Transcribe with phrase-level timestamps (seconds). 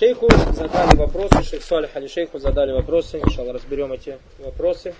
[0.00, 4.94] Шейху задали вопросы, шейх Салих Али Шейху задали вопросы, иншалла разберем эти вопросы.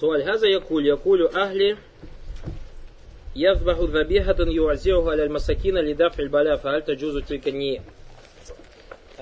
[0.00, 1.76] سؤال هذا يقول يقول أهلي
[3.36, 7.82] يذبح ذبيحة يوزعها على المساكين لدفع البلاء فهل تجوز تلك النية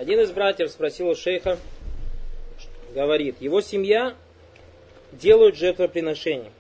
[0.02, 1.60] Один из братьев спросил у шейха,
[2.96, 4.16] говорит, его семья
[5.12, 6.52] делают жертвоприношение.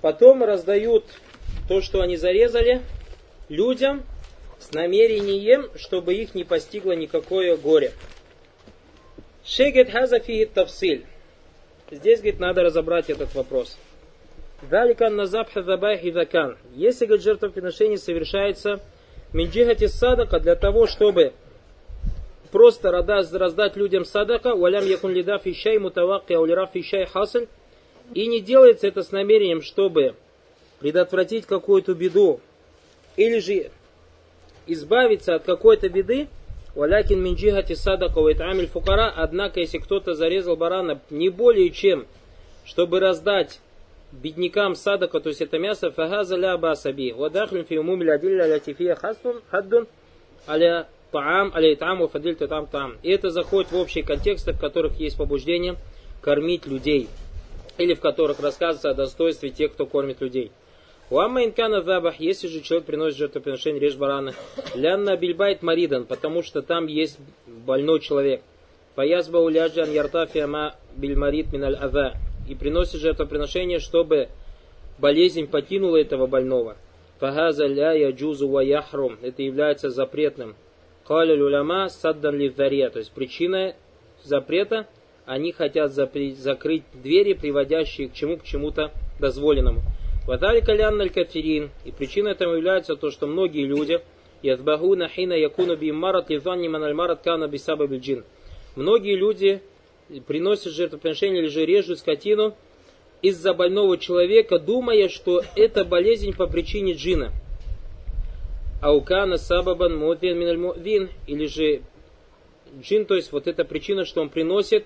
[0.00, 1.06] Потом раздают
[1.68, 2.82] то, что они зарезали,
[3.48, 4.04] людям
[4.60, 7.90] с намерением, чтобы их не постигло никакое горе.
[9.44, 10.20] Шейх говорит, хаза
[10.54, 11.04] тавсиль.
[11.90, 13.76] Здесь, говорит, надо разобрать этот вопрос.
[14.70, 16.56] Далика на запха забайхи закан.
[16.76, 18.80] Если, говорит, жертвоприношение совершается
[19.32, 21.32] Минджихати садака для того, чтобы
[22.50, 27.46] просто раздать, людям садака, валям якун лида фишай мутаваки аулира фишай хасль,
[28.14, 30.14] и не делается это с намерением, чтобы
[30.80, 32.40] предотвратить какую-то беду,
[33.16, 33.70] или же
[34.66, 36.28] избавиться от какой-то беды,
[36.74, 42.06] валякин минджихати садака вайтамиль фукара, однако если кто-то зарезал барана не более чем,
[42.64, 43.60] чтобы раздать
[44.12, 47.12] беднякам садака, то есть это мясо, фагаза ля басаби.
[47.12, 49.86] Вадахлин фи умум лядилля лятифия хастун хаддун
[50.46, 52.96] аля таам аля итаму фадиль там там.
[53.02, 55.76] И это заходит в общие контексты, в которых есть побуждение
[56.20, 57.08] кормить людей.
[57.76, 60.50] Или в которых рассказывается о достоинстве тех, кто кормит людей.
[61.10, 64.34] Уамма инкана забах, если же человек приносит жертвоприношение, режь барана,
[64.74, 68.42] лянна бильбайт маридан, потому что там есть больной человек.
[68.94, 72.14] Фаязба уляджан яртафиама бильмарит миналь аза
[72.48, 74.28] и приносит жертвоприношение, чтобы
[74.98, 76.76] болезнь покинула этого больного.
[77.18, 79.18] Фагаза ля яджузу ва яхрум.
[79.22, 80.54] Это является запретным.
[81.06, 82.90] Каля люляма саддан ливдария.
[82.90, 83.74] То есть причина
[84.22, 84.86] запрета,
[85.26, 88.36] они хотят закрыть двери, приводящие к чему?
[88.36, 89.80] К чему-то дозволенному.
[90.26, 91.70] Вадали калян кафирин.
[91.84, 94.00] И причиной этому является то, что многие люди
[94.42, 97.88] язбагуна хина якуну би марат ливанни маналь марат кана бисаба.
[98.76, 99.60] Многие люди
[100.26, 102.54] приносят жертвоприношение или же режут скотину
[103.22, 107.32] из-за больного человека, думая, что это болезнь по причине джина.
[108.80, 111.82] Аукана сабабан му'двин миналь или же
[112.80, 114.84] джин, то есть вот эта причина, что он приносит,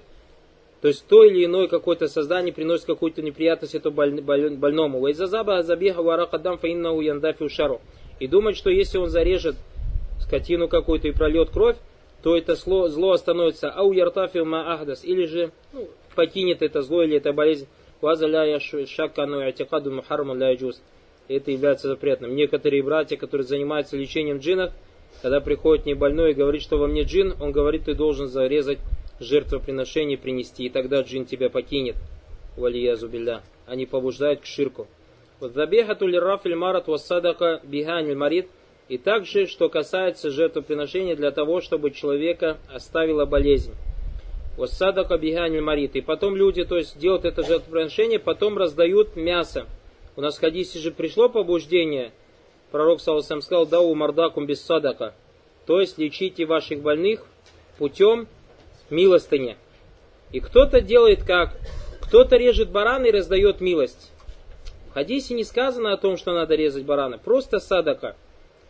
[0.81, 5.00] то есть то или иное какое-то создание приносит какую-то неприятность этому больному.
[5.00, 7.81] Вайзазаба забега варакадам фаиннау яндафи шару.
[8.19, 9.56] И думать, что если он зарежет
[10.21, 11.77] скотину какую-то и прольет кровь,
[12.22, 17.03] то это зло, зло остановится ау яртафил ма ахдас, или же ну, покинет это зло
[17.03, 17.66] или эта болезнь.
[18.00, 20.56] Вазаля шакану атикаду мухарман ля
[21.28, 22.34] Это является запретным.
[22.34, 24.72] Некоторые братья, которые занимаются лечением джинов,
[25.21, 28.78] когда приходит не больной и говорит, что во мне джин, он говорит, ты должен зарезать
[29.21, 31.94] жертвоприношение принести, и тогда джин тебя покинет.
[32.56, 33.43] Валиязу билля.
[33.66, 34.88] Они побуждают к ширку.
[35.38, 38.49] Вот забехату лирафиль марат вассадака биханиль марит–
[38.88, 43.75] и также, что касается жертвоприношения для того, чтобы человека оставила болезнь.
[44.56, 45.97] Вассадака биханиль марит.
[45.97, 49.66] И потом люди, то есть делают это жертвоприношение, потом раздают мясо.
[50.15, 52.12] У нас хадисе же пришло побуждение,
[52.70, 55.14] пророк Саусам сказал, дау мардакум без садака.
[55.66, 57.25] То есть лечите ваших больных
[57.78, 58.28] путем
[58.91, 59.56] милостыни.
[60.32, 61.56] И кто-то делает как?
[62.00, 64.12] Кто-то режет барана и раздает милость.
[64.91, 68.16] В хадисе не сказано о том, что надо резать барана, просто садака.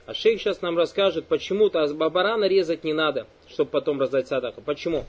[0.04, 4.60] А шейх сейчас нам расскажет, почему-то барана резать не надо, чтобы потом раздать садака.
[4.60, 5.04] Почему?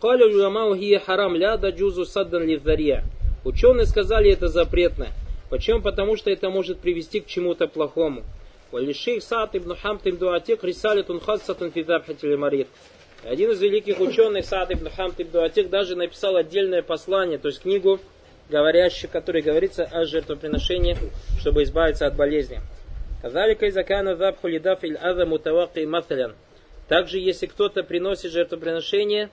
[0.00, 2.46] Харам ля даджузу саддан.
[3.44, 5.06] Ученые сказали это запретно.
[5.48, 5.80] Почему?
[5.80, 8.22] Потому что это может привести к чему-то плохому.
[8.70, 8.90] Один
[13.50, 17.98] из великих ученых, Саад ибн Хамт ибн Дуатик, даже написал отдельное послание, то есть книгу,
[18.48, 20.96] говорящую, в которой говорится о жертвоприношении,
[21.40, 22.60] чтобы избавиться от болезни.
[23.22, 24.96] Казалика изакана забху лидаф иль.
[26.88, 29.30] Также, если кто-то приносит жертвоприношение,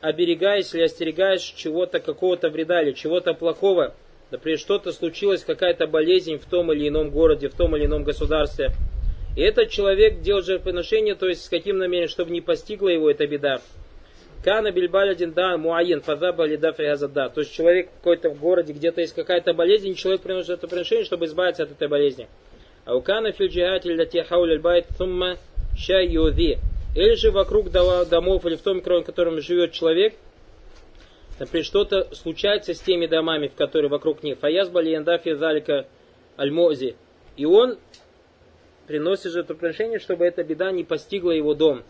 [0.00, 3.94] оберегаясь или остерегаясь чего-то, какого-то вреда или чего-то плохого,
[4.30, 8.70] например, что-то случилось, какая-то болезнь в том или ином городе, в том или ином государстве,
[9.34, 13.26] и этот человек делает жертвоприношение, то есть с каким намерением, чтобы не постигла его эта
[13.26, 13.62] беда.
[14.44, 17.30] Кана бильбалядин да муаин фазаба лида фриазада.
[17.30, 21.62] То есть человек какой-то в городе, где-то есть какая-то болезнь, человек приносит жертвоприношение, чтобы избавиться
[21.62, 22.28] от этой болезни.
[22.84, 25.36] Аукана фильджиати лати хауль байт сумма
[25.76, 26.58] шайюзи.
[26.96, 30.14] Или же вокруг домов или в том микрорайоне, в котором живет человек,
[31.38, 34.38] например, что-то случается с теми домами, в которые вокруг них.
[34.40, 35.86] Фаяз балияндафи залика
[36.36, 36.96] альмози.
[37.36, 37.78] И он
[38.86, 41.82] приносит жертвоприношение, чтобы эта беда не постигла его дом.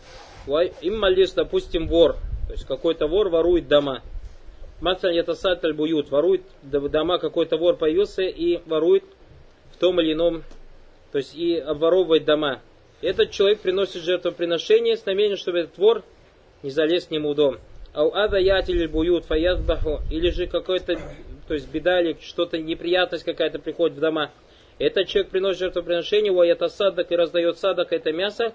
[0.82, 2.16] Им молись, допустим, вор,
[2.46, 4.02] то есть какой-то вор ворует дома.
[4.80, 9.04] Матсан ятасат буют, ворует дома, какой-то вор появился и ворует
[9.72, 10.44] в том или ином,
[11.12, 12.60] то есть и обворовывает дома.
[13.02, 16.02] Этот человек приносит жертвоприношение с намерением, чтобы этот вор
[16.62, 17.58] не залез к нему в дом.
[17.92, 20.96] Ау ада ятель буют фаязбаху, или же какой-то,
[21.46, 24.30] то есть беда или что-то, неприятность какая-то приходит в дома.
[24.78, 28.54] Этот человек приносит жертвоприношение, уаята садок и раздает садок, это мясо,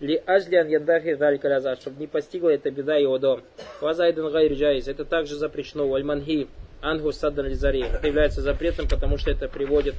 [0.00, 3.42] ли ажлян ядахи заликаляза, чтобы не постигла эта беда его дом.
[3.80, 6.48] Вазайден гайрджайз, это также запрещено, вальманхи,
[6.82, 7.84] ангу саддан лизари.
[7.84, 9.94] Это является запретом, потому что это приводит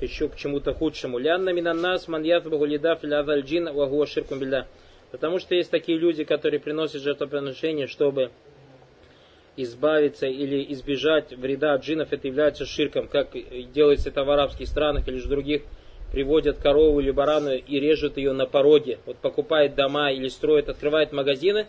[0.00, 1.18] еще к чему-то худшему.
[1.18, 4.66] Лянна минаннас ман ятбаху лидаф лязальджин вагуа ширкум билля.
[5.10, 8.30] Потому что есть такие люди, которые приносят жертвоприношение, чтобы
[9.56, 13.28] избавиться или избежать вреда джинов, это является ширком, как
[13.72, 15.62] делается это в арабских странах или же других,
[16.10, 18.98] приводят корову или барану и режут ее на пороге.
[19.06, 21.66] Вот покупает дома или строят, открывает магазины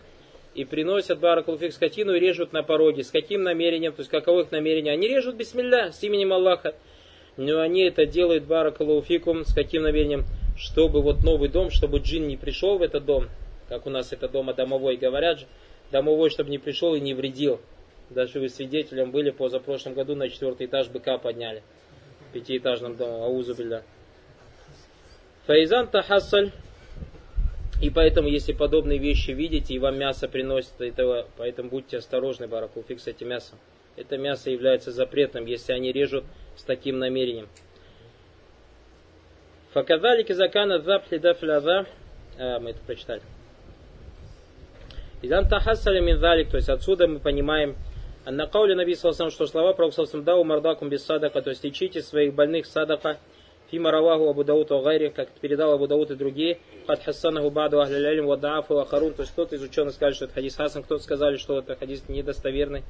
[0.53, 3.03] и приносят баракулфик скотину и режут на пороге.
[3.03, 4.93] С каким намерением, то есть каково их намерение?
[4.93, 6.75] Они режут бисмилля с именем Аллаха.
[7.37, 10.25] Но они это делают баракулуфикум с каким намерением?
[10.57, 13.27] чтобы вот новый дом, чтобы джин не пришел в этот дом,
[13.67, 15.45] как у нас это дома домовой говорят же,
[15.91, 17.59] домовой, чтобы не пришел и не вредил.
[18.09, 21.63] Даже вы свидетелем были, позапрошлом году на четвертый этаж быка подняли.
[22.29, 23.83] В пятиэтажном доме, аузубилля.
[25.47, 26.51] Файзан тахассаль.
[27.81, 33.01] И поэтому, если подобные вещи видите, и вам мясо приносит этого, поэтому будьте осторожны, баракулфик,
[33.01, 33.59] с этим мясом.
[33.97, 36.23] Это мясо является запретным, если они режут
[36.57, 37.47] с таким намерением.
[39.73, 41.85] Факадалики закана запхли дафляза.
[42.37, 43.21] А, мы это прочитали.
[45.21, 47.75] Идан тахассали минзалик, то есть отсюда мы понимаем,
[48.25, 52.33] на кауле Наби Салсам, что слова Пророка Дау мардакум без садака, то есть лечите своих
[52.33, 53.17] больных садака,
[53.69, 58.25] фима раваху Абу Дауд Гайри, как передал Абу Дауд и другие, хад хассанаху баду ахлялялим
[58.25, 61.59] вадаафу ахарун, то есть кто-то из ученых сказали, что это хадис хасан, кто-то сказали, что
[61.59, 62.83] это хадис недостоверный.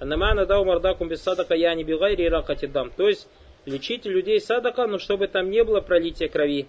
[0.00, 2.90] Намана дау мардакум без садака я не бигайри и ракати дам.
[2.96, 3.28] То есть
[3.64, 6.66] лечите людей садака, но чтобы там не было пролития крови.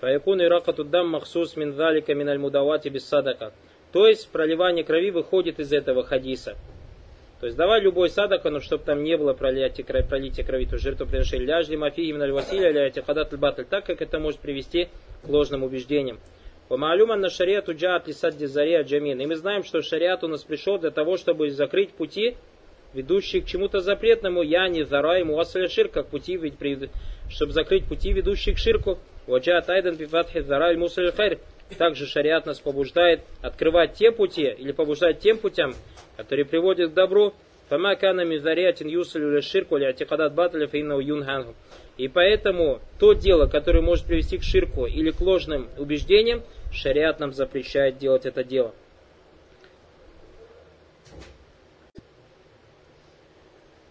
[0.00, 2.38] Фаякун и ракату дам махсус мин залика мин аль
[2.90, 3.52] без садака.
[3.92, 6.56] То есть проливание крови выходит из этого хадиса.
[7.40, 10.78] То есть давай любой садака, но чтобы там не было пролития, крови, пролития крови, то
[10.78, 11.46] жертвоприношение.
[11.46, 14.88] Ляжли мафи именно василия ляйте хадат батль, так как это может привести
[15.24, 16.20] к ложным убеждениям.
[16.68, 19.20] Помалюман на шариату джаат лисадди зария джамин.
[19.20, 22.36] И мы знаем, что шариат у нас пришел для того, чтобы закрыть пути
[22.94, 26.38] ведущие к чему-то запретному, я не зарай муасаля ширк, как пути,
[27.28, 28.98] чтобы закрыть пути, ведущие к ширку.
[29.26, 31.38] Ваджа тайдан бифатхи зарай мусаль хайр.
[31.76, 35.74] Также шариат нас побуждает открывать те пути или побуждать тем путям,
[36.16, 37.34] которые приводят к добру.
[37.68, 41.54] Фама кана мизариатин юсалю ширку или атикадат баталя фейнау юнхангу.
[41.98, 46.42] И поэтому то дело, которое может привести к ширку или к ложным убеждениям,
[46.72, 48.72] шариат нам запрещает делать это дело.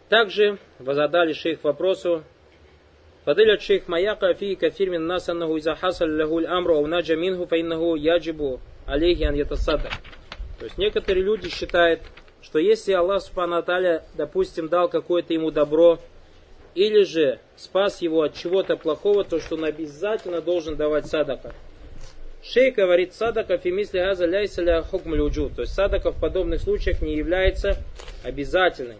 [0.09, 2.23] Также задали шейх вопросу,
[3.27, 7.15] فضيلة الشيخ ما يقع فيه كثير من الناس أنه إذا حصل له الأمر أو نجا
[7.15, 8.59] منه فإنه يجب
[8.89, 9.93] عليه أن يتصدق.
[10.59, 12.00] То есть некоторые люди считают,
[12.41, 15.99] что если Аллах Субхану Аталя, допустим, дал какое-то ему добро,
[16.75, 21.53] или же спас его от чего-то плохого, то что он обязательно должен давать садака.
[22.43, 27.77] Шейх говорит, садака фимисли газа ляйсаля хукм То есть садака в подобных случаях не является
[28.25, 28.96] обязательной.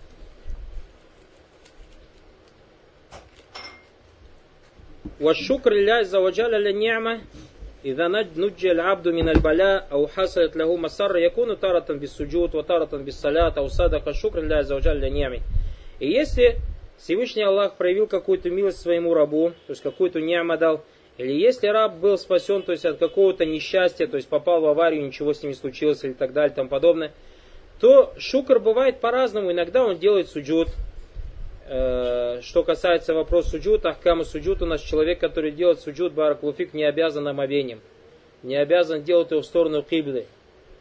[5.21, 7.21] والشكر لله عز وجل للنعمة
[7.85, 13.69] إذا نجى العبد من البلاء أو حصلت له مسر يكون تارة بالسجود وتارة بالصلاة أو
[13.69, 15.41] صدق الشكر لله عز وجل للنعمة.
[16.01, 16.57] И если
[16.99, 20.85] Всевышний Аллах проявил какую-то милость своему рабу, то есть какую-то ням дал,
[21.19, 25.05] или если раб был спасен, то есть от какого-то несчастья, то есть попал в аварию,
[25.05, 27.13] ничего с ним не случилось, или так далее, и тому подобное,
[27.81, 29.51] то шукр бывает по-разному.
[29.51, 30.86] Иногда он делает суджуд, Э,
[31.68, 37.28] что касается вопроса суджут, ахкама суджут, у нас человек, который делает суджут баракулуфик, не обязан
[37.28, 37.82] омовением.
[38.44, 40.28] Не обязан делать его в сторону киблы.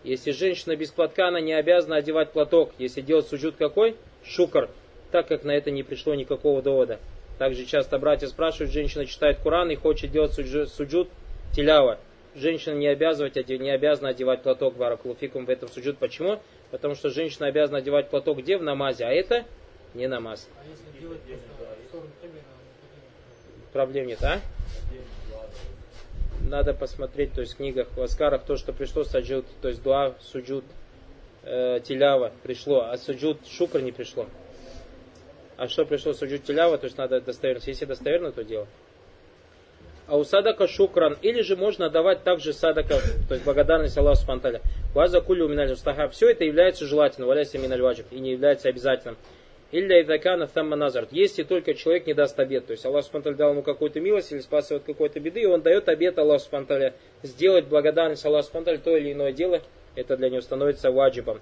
[0.05, 2.71] Если женщина без платка, она не обязана одевать платок.
[2.79, 3.97] Если делать суджут какой?
[4.25, 4.69] Шукр.
[5.11, 7.01] Так как на это не пришло никакого довода.
[7.39, 11.09] Также часто братья спрашивают, женщина читает Куран и хочет делать суджут
[11.53, 11.99] телява.
[12.37, 15.99] Женщина не, обязывать, не обязана одевать платок баракулуфикум в этом суджут.
[15.99, 16.39] Почему?
[16.71, 18.59] Потому что женщина обязана одевать платок где?
[18.59, 19.05] В намазе.
[19.05, 19.45] А это
[19.97, 20.49] не намаз.
[23.73, 24.41] Проблем нет, а?
[26.41, 30.15] Надо посмотреть, то есть в книгах, в Аскарах то, что пришло саджут, то есть дуа,
[30.21, 30.65] суджут,
[31.43, 34.27] э, телява пришло, а суджут шукр не пришло.
[35.57, 37.67] А что пришло суджут телява, то есть надо достоверность.
[37.67, 38.69] Если достоверно, то дело.
[40.07, 41.17] А у садака шукран.
[41.23, 44.61] Или же можно давать также садака, то есть благодарность Аллаху Субтитры.
[44.95, 45.75] Ваза кулю миналь.
[46.13, 49.17] Все это является желательным, валяйся миналь и не является обязательным.
[49.73, 51.09] Илля идакана тамма назар.
[51.11, 52.67] Если только человек не даст обед.
[52.67, 55.47] То есть Аллах Субтитры дал ему какую-то милость или спас его от какой-то беды, и
[55.47, 56.93] он дает обед Аллаху Субтитры
[57.23, 59.61] сделать благодарность Аллаху Субтитры то или иное дело,
[59.97, 61.41] это для него становится ваджибом.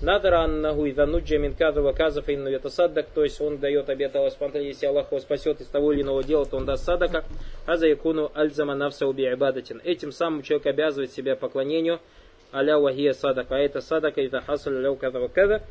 [0.00, 4.36] Надара аннаху идануджа мин каза ва каза фейну ятасаддак, то есть он дает обет Аллаху
[4.38, 7.24] Субтитры, если Аллах его спасет из того или иного дела, то он даст садака.
[7.66, 9.82] Аза якуну альзама навса уби ибадатин.
[9.84, 12.00] Этим самым человек обязывает себя поклонению,
[12.54, 15.62] аля вахия садака, а это садака, аля каза ва каза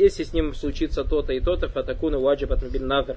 [0.00, 3.16] если с ним случится то-то и то-то, фатакуну ваджибат бин надр.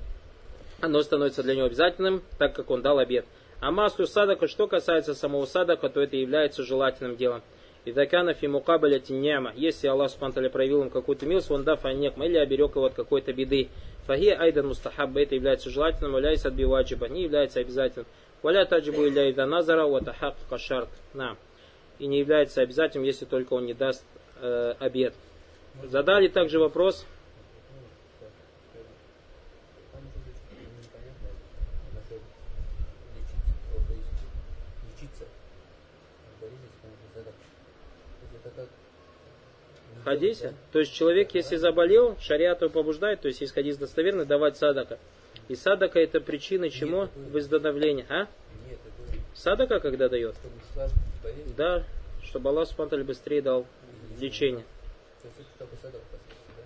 [0.82, 3.26] Оно становится для него обязательным, так как он дал обед.
[3.62, 7.42] А маслу садака, что касается самого садака, то это является желательным делом.
[7.86, 9.54] И дакана фи мукабаля тиньяма.
[9.56, 13.32] Если Аллах Субтитры проявил им какую-то милость, он дав анекма или оберег его от какой-то
[13.32, 13.70] беды.
[14.06, 18.06] Фахи айдан мустахабба, это является желательным, валяйся от биваджиба, не является обязательным.
[18.42, 20.90] Валя таджибу илля ида назара, ватахак кашарт.
[21.14, 21.38] На.
[22.00, 24.04] И не является обязательным, если только он не даст
[24.42, 25.14] э, обед.
[25.82, 27.06] Задали также вопрос.
[40.04, 40.54] Хадисе.
[40.72, 45.00] То есть человек, если заболел, шариат его побуждает, то есть если хадис достоверный, давать садака.
[45.48, 47.08] И садака это причина чему?
[47.32, 48.06] Выздоровления.
[48.10, 48.28] А?
[49.34, 50.36] Садака когда дает?
[51.58, 51.84] Да,
[52.24, 53.66] чтобы Аллах Субтитры быстрее дал
[54.20, 54.66] лечение.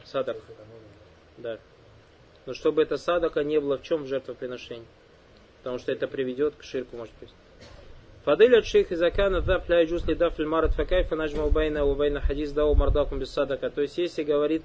[0.06, 0.38] Садак.
[1.38, 1.60] Да.
[2.46, 4.88] Но чтобы это садака не было в чем жертвоприношении.
[5.60, 7.30] Потому что это приведет к ширку, может быть.
[8.24, 12.74] فضيلة الشيخ إذا كان الذبح لا يجوز لدفع المرض فكيف نجمع بينه وبين حديث داووا
[12.76, 13.70] مرضاكم بالصدقة.
[13.70, 14.64] То есть если говорит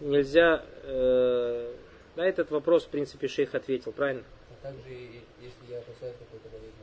[0.00, 1.72] нельзя э,
[2.16, 4.24] на этот вопрос в принципе шейх ответил, правильно?
[4.50, 6.80] А также если я опасаюсь какой-то болезни,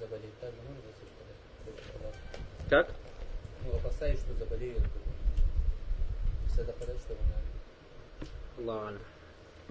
[0.00, 0.82] заболеть, также можно
[2.68, 2.88] Как?
[3.94, 4.74] Опасаюсь, что заболею,
[6.56, 7.14] садака, что
[8.58, 8.72] она...
[8.72, 8.98] Ладно.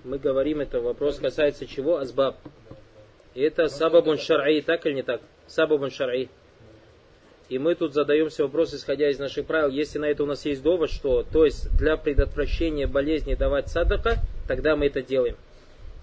[0.05, 1.97] Мы говорим, это вопрос касается чего?
[1.97, 2.37] Азбаб.
[3.33, 5.21] И это сабабун шар'и, так или не так?
[5.47, 6.29] Сабабун шар'и.
[7.49, 10.63] И мы тут задаемся вопрос, исходя из наших правил, если на это у нас есть
[10.63, 15.35] довод, что, то есть для предотвращения болезни давать садака, тогда мы это делаем.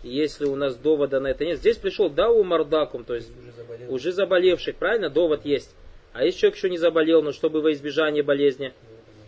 [0.02, 3.52] И если у нас довода на это нет, здесь пришел дау мардакум, то есть Уже
[3.52, 3.94] заболел.
[3.94, 5.74] уже заболевших, правильно, довод есть.
[6.12, 8.72] А если человек еще не заболел, но чтобы во избежание болезни,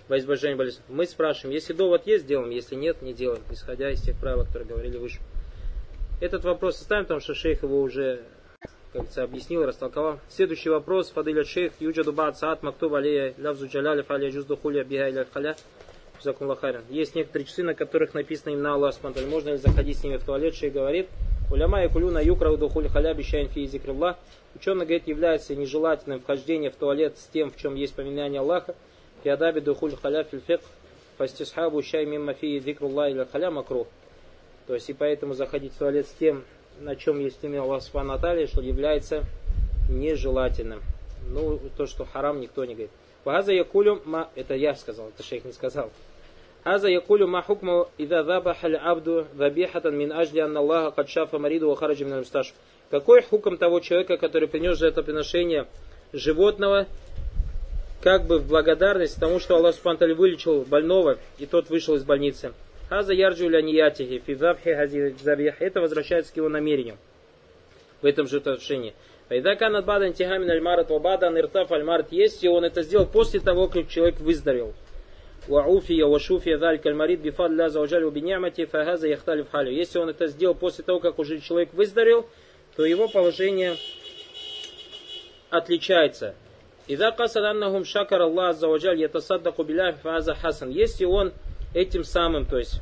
[0.08, 4.02] во избежание болезни, мы спрашиваем, если довод есть, делаем, если нет, не делаем, исходя из
[4.02, 5.20] тех правил, которые говорили выше.
[6.20, 8.22] Этот вопрос оставим, потому что шейх его уже,
[8.60, 10.18] как говорится, объяснил, растолковал.
[10.28, 11.10] Следующий вопрос.
[11.10, 15.56] Фадиля шейх юджаду баат саат мактуб алия лявзу джаляли фалия джузду хуля биха иля халя.
[16.90, 19.28] Есть некоторые часы, на которых написано Аллаха Субтитры.
[19.28, 20.54] Можно ли заходить с ними в туалет?
[20.54, 21.08] Шейх говорит,
[21.52, 23.68] Уляма и кулюна юкра духуль халя бищайн фи.
[24.54, 28.74] Ученый говорит, является нежелательным вхождение в туалет с тем, в чем есть поминание Аллаха.
[29.22, 30.62] Фиадаби духуль халя фильфек.
[31.18, 33.86] Фастисхабу щай мимма фи зикрулла или халя макрух.
[34.66, 36.42] То есть и поэтому заходить в туалет с тем,
[36.80, 38.16] на чем есть имя Аллах Субхану
[38.46, 39.24] что является
[39.90, 40.80] нежелательным.
[41.28, 42.92] Ну, то, что харам, никто не говорит.
[43.24, 44.30] Ваза якулю ма...
[44.36, 45.90] Это я сказал, это шейх не сказал.
[46.64, 52.04] Аза якулю хукму ида забаха абду забихатан мин ажли анна Аллаха кад шафа мариду хараджи
[52.04, 52.54] мин мусташ.
[52.90, 55.66] Какой хукм того человека, который принес жертвоприношение
[56.12, 56.86] животного,
[58.00, 62.52] как бы в благодарность тому, что Аллах Субхану вылечил больного, и тот вышел из больницы.
[62.88, 65.60] Хаза ярджу ляниятихи физабхи хазибих.
[65.60, 66.96] Это возвращается к его намерению
[68.02, 68.94] в этом же отношении.
[69.28, 72.12] Айда канат бадан тихамин альмарат вабадан иртаф альмарат.
[72.12, 74.74] Если он это сделал после того, как человек выздоровел.
[75.48, 79.72] Вауфия вашуфия даль кальмарит бифад ля зауджаль убинямати фагаза яхталив халю.
[79.72, 82.26] Если он это сделал после того, как уже человек выздоровел,
[82.76, 83.76] то его положение
[85.50, 86.34] отличается.
[86.86, 90.70] Ида касад аннахум шакар Аллах зауджаль ятасаддаку биляхи фаза хасан.
[90.70, 91.32] Если он
[91.74, 92.80] этим самым, то есть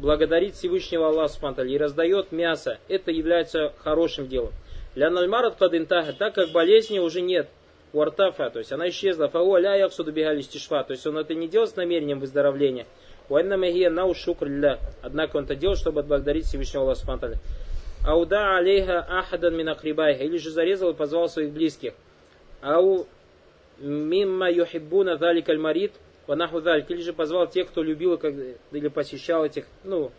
[0.00, 4.52] благодарит Всевышнего Аллаха Субтитры и раздает мясо, это является хорошим делом.
[4.94, 7.48] Для нальмарат кадинтаха, так как болезни уже нет,
[7.92, 11.48] уартафа, то есть она исчезла, фау ля яксуду бигали стишфа, то есть он это не
[11.48, 12.86] делал с намерением выздоровления.
[13.28, 14.48] Уанна магия нау шукр.
[15.02, 17.38] Однако он это делал, чтобы отблагодарить Всевышнего Аллаха Субтитры.
[18.04, 21.92] Ауда алейха ахадан минакрибайха, или же зарезал и позвал своих близких.
[22.60, 23.06] Ау
[23.78, 25.92] мимма юхиббуна залик аль-марид,
[26.26, 28.14] Ванаху Далик, или же позвал тех, кто любил
[28.72, 30.10] или посещал этих, ну,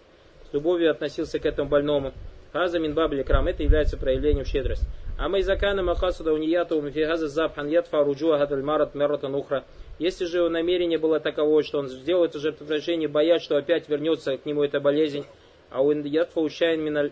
[0.49, 2.13] с любовью относился к этому больному.
[2.53, 4.85] Хаза мин бабли крам, это является проявлением щедрости.
[5.21, 9.63] А мы закана махасуда унияту мифигаза запхан ятфа руджуа гадаль марат мератан ухра.
[9.99, 14.37] Если же его намерение было таково, что он сделал это жертвоприношение, боясь, что опять вернется
[14.37, 15.25] к нему эта болезнь,
[15.69, 17.11] а у ятфа ущайн миналь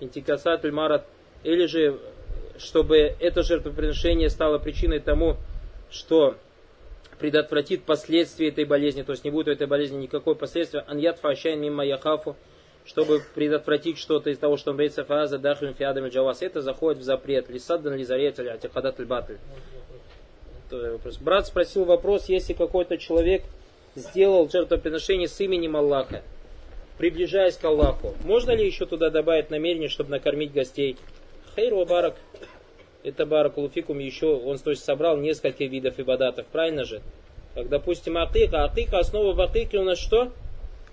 [0.00, 1.06] интикасатль марат
[1.42, 1.98] или же
[2.58, 5.38] чтобы это жертвоприношение стало причиной тому,
[5.90, 6.36] что
[7.18, 10.80] предотвратит последствия этой болезни, то есть не будет у этой болезни никакой последствия.
[10.80, 12.36] Аньят фашайн мимма яхафу,
[12.84, 16.42] чтобы предотвратить что-то из того, что говорится фаза дахлин фиадам джавас.
[16.42, 17.48] Это заходит в запрет.
[17.48, 19.36] Лисаддан лизарет или атихадат батль.
[21.20, 23.42] Брат спросил вопрос, если какой-то человек
[23.96, 26.22] сделал жертвоприношение с именем Аллаха,
[26.96, 30.96] приближаясь к Аллаху, можно ли еще туда добавить намерение, чтобы накормить гостей?
[31.56, 32.14] Хейру барак,
[33.02, 37.02] это баракулуфикум еще, он то есть собрал несколько видов ибадатов, правильно же?
[37.54, 38.64] Как, допустим, акика.
[38.64, 40.32] Акика, основа в акике у нас что?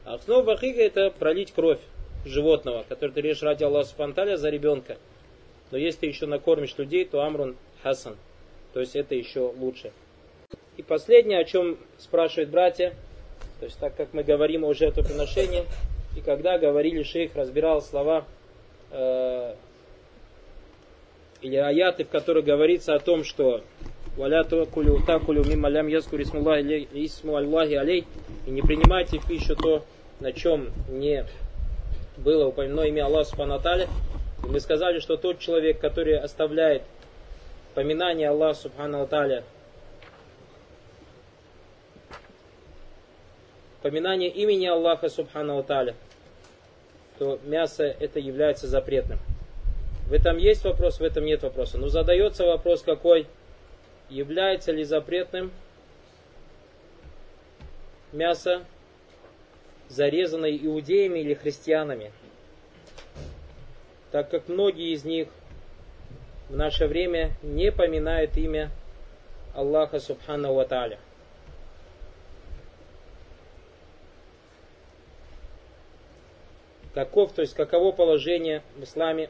[0.08, 1.80] Основа в акике это пролить кровь
[2.24, 4.98] животного, который ты режешь ради Аллаха Субтитры за ребенка.
[5.70, 8.16] Но если ты еще накормишь людей, то Амрун Хасан.
[8.74, 9.92] То есть это еще лучше.
[10.78, 12.94] И последнее, о чем спрашивают братья,
[13.60, 15.66] то есть так как мы говорим о жертвоприношении,
[16.16, 18.26] и когда говорили шейх, разбирал слова
[18.92, 19.56] э,
[21.42, 23.62] или аяты, в которых говорится о том, что
[24.16, 28.06] валя такулю такулю мимо лям яскур исму Аллахи алей,
[28.46, 29.84] и не принимайте в пищу то,
[30.20, 31.26] на чем не
[32.18, 33.62] было упомянуто имя Аллаха Субхану
[34.44, 36.84] И мы сказали, что тот человек, который оставляет
[37.76, 39.44] поминание Аллаха Субхану Аталя,
[43.82, 45.96] поминание имени Аллаха Субхану Аталя,
[47.20, 49.20] то мясо это является запретным.
[50.08, 51.78] В этом есть вопрос, в этом нет вопроса.
[51.78, 53.28] Но задается вопрос какой?
[54.10, 55.52] Является ли запретным
[58.14, 58.64] мясо,
[59.90, 62.12] зарезанное иудеями или христианами?
[64.12, 65.28] Так как многие из них
[66.50, 68.72] в наше время не поминают имя
[69.54, 70.68] Аллаха Субхану Ва.
[76.94, 79.30] Каков, то есть каково положение в исламе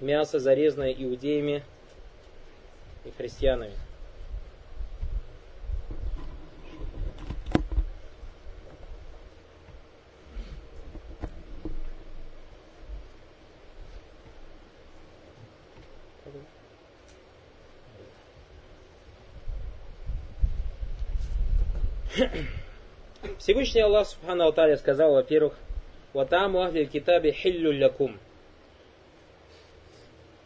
[0.00, 1.62] мясо, зарезанное иудеями
[3.04, 3.72] и христианами.
[23.38, 25.54] Всевышний Аллах Субхану Алтаря сказал, во-первых,
[26.12, 28.18] «Ватаму ахли китаби хиллю лякум»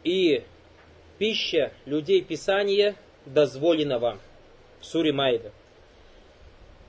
[0.05, 0.43] и
[1.19, 4.21] пища людей Писания дозволена вам.
[4.81, 5.53] В суре Майда.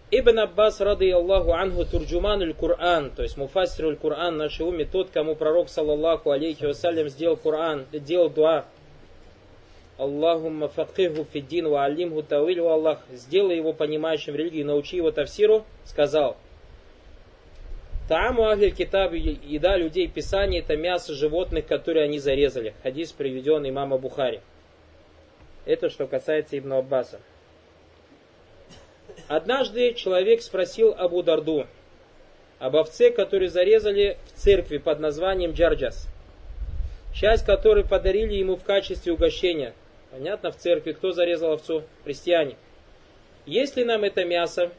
[0.09, 5.35] Ибн Аббас, рады Аллаху анху, турджуман Кур'ан, то есть муфассир Кур'ан, нашей уме, тот, кому
[5.35, 8.65] пророк, саллаллаху алейхи вассалям, сделал Кур'ан, сделал дуа.
[9.97, 15.65] Аллахумма факиху фиддин ва алимху тауиль Аллах, сделай его понимающим в религии, научи его тавсиру,
[15.85, 16.37] сказал–
[18.07, 22.73] Тааму ахль китаб, еда людей Писания, это мясо животных, которые они зарезали.
[22.83, 24.41] Хадис приведен имама Бухари.
[25.65, 27.21] Это что касается Ибн Аббаса.
[29.29, 31.65] Однажды человек спросил Абу Дарду
[32.59, 36.09] об овце, которую зарезали в церкви под названием Джарджас.
[37.13, 39.73] Часть которой подарили ему в качестве угощения.
[40.13, 41.81] Понятно, в церкви кто зарезал овцу?
[42.03, 42.55] Христиане.
[43.47, 44.69] Если нам это мясо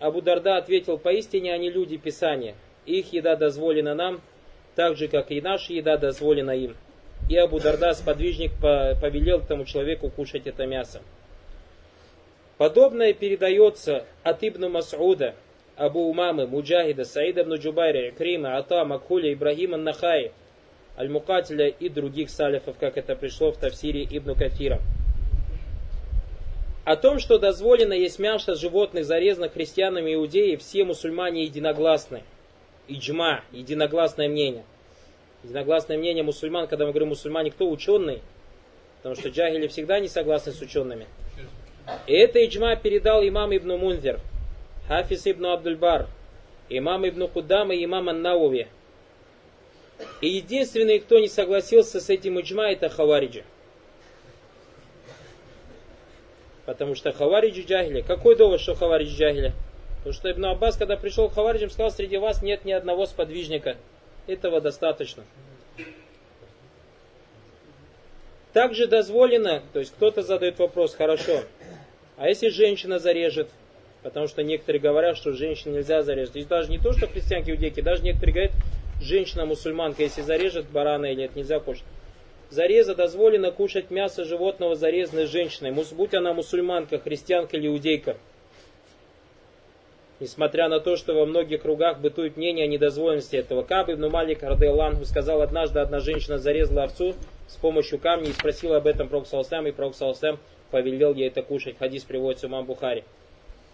[0.00, 2.54] Абу Дарда ответил, поистине они люди Писания.
[2.86, 4.22] Их еда дозволена нам,
[4.74, 6.76] так же, как и наша еда дозволена им.
[7.28, 11.02] И Абу Дарда, сподвижник, повелел тому человеку кушать это мясо.
[12.56, 15.34] Подобное передается от Ибн Мас'уда,
[15.76, 20.32] Абу Умамы, Муджахида, Саида ибн Джубайра, Крима, Ата, Макхуля, Ибрагима Нахаи,
[20.98, 24.80] Аль-Мукатиля и других салифов, как это пришло в Тавсире Ибн Катира.
[26.84, 32.22] О том, что дозволено есть мясо животных, зарезанных христианами иудеи, все мусульмане единогласны.
[32.86, 34.64] Иджма, единогласное мнение.
[35.42, 38.22] Единогласное мнение мусульман, когда мы говорим мусульмане, кто ученый?
[38.98, 41.06] Потому что джагили всегда не согласны с учеными.
[42.06, 44.20] И это иджма передал имам Ибн Мунзер,
[44.88, 46.06] Хафиз Ибн Абдульбар,
[46.68, 48.68] имам Ибн Кудам и имам Ан-Науви.
[50.20, 53.44] И единственный, кто не согласился с этим иджма, это Хавариджи.
[56.66, 58.00] Потому что хавариджи джахили.
[58.00, 59.52] Какой довод, что хаваридж джахили?
[59.98, 63.76] Потому что Ибн Аббас, когда пришел к хавариджам, сказал, среди вас нет ни одного сподвижника.
[64.26, 65.22] Этого достаточно.
[68.52, 71.42] Также дозволено, то есть кто-то задает вопрос, хорошо,
[72.16, 73.48] а если женщина зарежет?
[74.02, 76.36] Потому что некоторые говорят, что женщин нельзя зарезать.
[76.36, 78.52] И даже не то, что христианки иудейки, даже некоторые говорят,
[79.00, 81.84] женщина-мусульманка, если зарежет барана или это нельзя кушать
[82.50, 88.16] зареза дозволено кушать мясо животного, зарезанной женщиной, будь она мусульманка, христианка или иудейка.
[90.18, 93.62] Несмотря на то, что во многих кругах бытует мнение о недозволенности этого.
[93.62, 97.14] Каб ибн Малик Радейлангу сказал, однажды одна женщина зарезала овцу
[97.48, 100.38] с помощью камня и спросила об этом Пророк Саласлам, и Пророк Саласлам
[100.70, 101.76] повелел ей это кушать.
[101.78, 103.04] Хадис приводится Имам Бухари.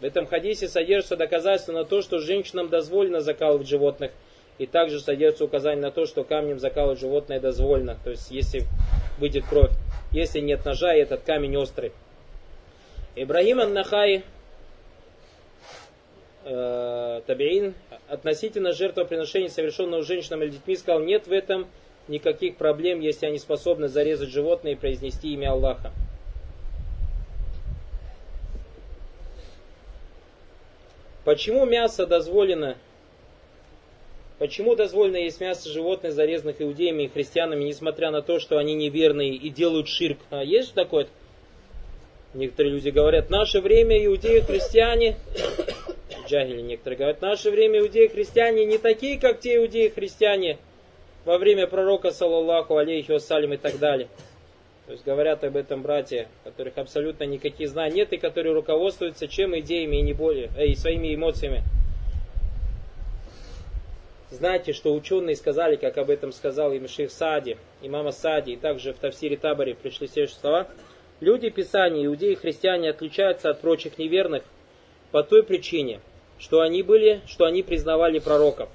[0.00, 4.10] В этом хадисе содержится доказательство на то, что женщинам дозволено закалывать животных,
[4.58, 8.64] и также содержится указание на то, что камнем закалывать животное дозволено, то есть если
[9.18, 9.72] выйдет кровь,
[10.12, 11.92] если нет ножа и этот камень острый.
[13.14, 14.24] Ибрагим Ан-Нахай,
[16.44, 17.74] э, Табиин,
[18.08, 21.66] относительно жертвоприношений, совершенного женщинам или детьми, сказал, нет в этом
[22.08, 25.92] никаких проблем, если они способны зарезать животное и произнести имя Аллаха.
[31.24, 32.76] Почему мясо дозволено?
[34.42, 39.36] Почему дозволено есть мясо животных, зарезанных иудеями и христианами, несмотря на то, что они неверные
[39.36, 40.18] и делают ширк?
[40.30, 41.06] А есть же такое?
[42.34, 45.14] Некоторые люди говорят, наше время иудеи и христиане,
[46.26, 50.58] джагили некоторые говорят, наше время иудеи и христиане не такие, как те иудеи и христиане
[51.24, 54.08] во время пророка, саллаллаху алейхи вассалям и так далее.
[54.86, 59.56] То есть говорят об этом братья, которых абсолютно никаких знаний нет и которые руководствуются чем
[59.60, 61.62] идеями и не более, э, и своими эмоциями.
[64.32, 68.92] Знаете, что ученые сказали, как об этом сказал им Шейх Сади, имама Сади, и также
[68.92, 70.68] в Тавсире Табаре пришли следующие слова.
[71.20, 74.42] Люди Писания, иудеи и христиане отличаются от прочих неверных
[75.12, 76.00] по той причине,
[76.38, 78.68] что они были, что они признавали пророков,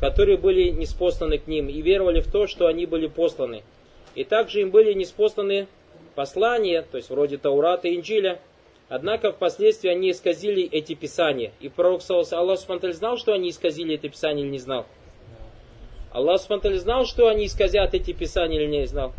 [0.00, 3.62] которые были неспосланы к ним, и веровали в то, что они были посланы–
[4.16, 5.68] и также им были неспосланы
[6.16, 8.40] послания, то есть вроде Таурата и Инджиля.
[8.88, 11.52] Однако впоследствии они исказили эти писания.
[11.60, 14.86] И пророк Аллах Субтитры знал, что они исказили эти писания или не знал?
[16.16, 19.12] Аллах Субтитры знал, что они исказят эти писания или не знал?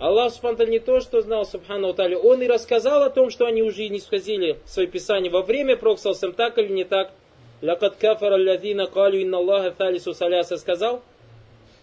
[0.00, 3.62] Аллах Субтитры не то, что знал, Субхану Тали, Он и рассказал о том, что они
[3.62, 7.12] уже не исказили свои писания во время пророка так или не так.
[7.62, 11.02] Лакат кафара лядина калю инна Аллаха талису саляса сказал–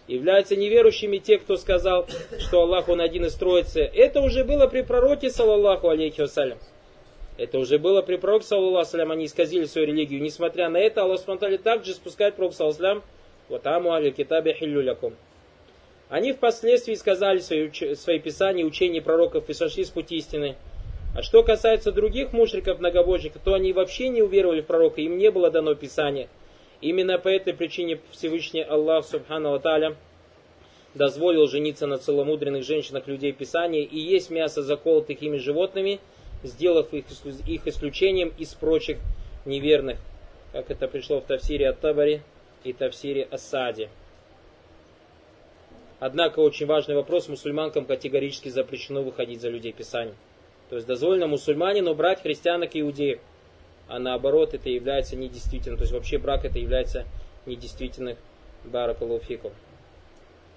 [0.06, 2.06] являются неверующими те, кто сказал,
[2.38, 3.80] что Аллах Он один из троицы.
[3.80, 6.58] Это уже было при пророке, саллаллаху алейхи вассалям.
[7.38, 10.20] Это уже было при пророке, саллаллаху алейхи они исказили свою религию.
[10.20, 13.02] Несмотря на это, Аллах Субтитры также спускает пророк, саллаллаху
[13.48, 15.14] вот аму али китабе хиллюлякум.
[16.08, 20.56] Они впоследствии сказали свои, свои писания, учения пророков и сошли с пути истины.
[21.16, 25.30] А что касается других мушриков, многобожников, то они вообще не уверовали в пророка, им не
[25.30, 26.28] было дано писание–
[26.80, 29.96] Именно по этой причине Всевышний Аллах Субхану Аталя
[30.94, 35.98] дозволил жениться на целомудренных женщинах людей Писания и есть мясо заколотых ими животными,
[36.44, 37.04] сделав их,
[37.46, 38.98] их исключением из прочих
[39.44, 39.98] неверных,
[40.52, 42.22] как это пришло в Тавсире Ат-Табари
[42.68, 43.88] и Тавсире Асаде.
[46.00, 50.14] Однако очень важный вопрос, мусульманкам категорически запрещено выходить за людей Писания.
[50.70, 53.20] То есть дозволено мусульманину брать христианок и иудеев
[53.88, 55.78] а наоборот это является недействительным.
[55.78, 57.06] То есть вообще брак это является
[57.46, 58.16] недействительным
[58.64, 59.52] баракалуфикум.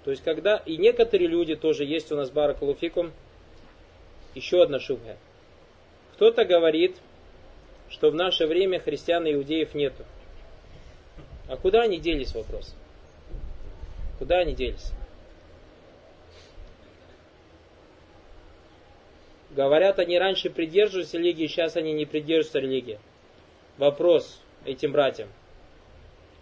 [0.04, 3.12] То есть когда, и некоторые люди тоже есть у нас баракалуфикум,
[4.34, 5.16] еще одна шубха.
[6.14, 6.96] Кто-то говорит,
[7.88, 10.04] что в наше время христиан и иудеев нету.
[11.52, 12.74] А куда они делись, вопрос?
[14.18, 14.90] Куда они делись?
[19.50, 22.98] Говорят, они раньше придерживались религии, сейчас они не придерживаются религии
[23.76, 25.28] вопрос этим братьям.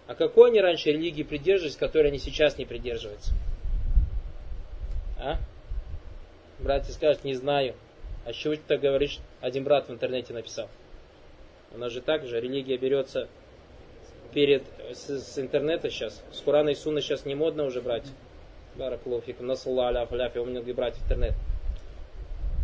[0.06, 3.32] А какой они раньше религии придерживались, которой они сейчас не придерживаются?
[5.18, 5.38] А?
[6.60, 7.74] Братья скажут, не знаю.
[8.24, 9.18] А чего ты так говоришь?
[9.40, 10.68] Один брат в интернете написал.
[11.72, 13.28] У нас же так же, религия берется
[14.32, 14.62] перед,
[14.92, 16.22] с, с интернета сейчас.
[16.32, 18.06] С Курана и Сунны сейчас не модно уже брать.
[18.76, 21.34] Бараклофикум, насалла аля фаляфи, у меня брать интернет.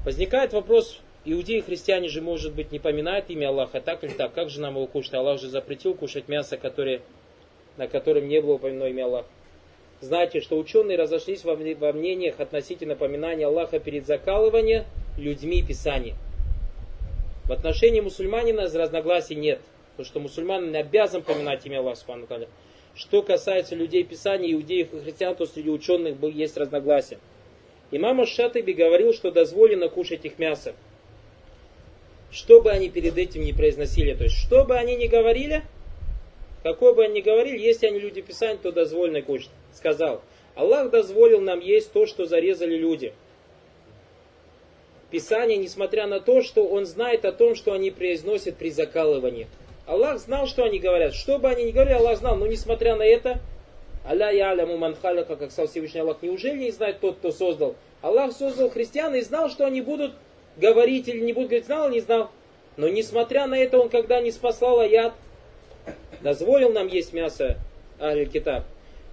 [0.04, 4.32] Возникает вопрос, Иудеи и христиане же, может быть, не поминают имя Аллаха, так или так.
[4.32, 5.14] Как же нам его кушать?
[5.14, 7.02] Аллах же запретил кушать мясо, которое,
[7.76, 9.28] на котором не было упомянуто имя Аллаха.
[10.00, 14.84] Знаете, что ученые разошлись во мнениях относительно поминания Аллаха перед закалыванием
[15.18, 16.14] людьми Писания.
[17.46, 19.60] В отношении мусульманина разногласий нет.
[19.96, 22.48] Потому что мусульманин не обязан поминать имя Аллаха.
[22.94, 27.18] Что касается людей Писания, иудеев и христиан, то среди ученых есть разногласия.
[27.90, 30.74] Имам Шатыби говорил, что дозволено кушать их мясо
[32.30, 34.14] что бы они перед этим не произносили.
[34.14, 35.62] То есть, что бы они ни говорили,
[36.62, 39.50] какой бы они ни говорили, если они люди Писания, то дозволено кушать.
[39.72, 40.22] Сказал,
[40.54, 43.12] Аллах дозволил нам есть то, что зарезали люди.
[45.10, 49.46] Писание, несмотря на то, что Он знает о том, что они произносят при закалывании.
[49.86, 51.14] Аллах знал, что они говорят.
[51.14, 52.36] Что бы они ни говорили, Аллах знал.
[52.36, 53.40] Но несмотря на это,
[54.04, 57.76] Алля яляму манхаляка, как сказал Всевышний Аллах, неужели не знает тот, кто создал?
[58.02, 60.12] Аллах создал христиан и знал, что они будут
[60.56, 62.30] говорить или не будет говорить, знал или не знал.
[62.76, 65.14] Но несмотря на это, он когда не спасал аят,
[66.20, 67.56] дозволил нам есть мясо
[68.00, 68.64] Аль-Китаб.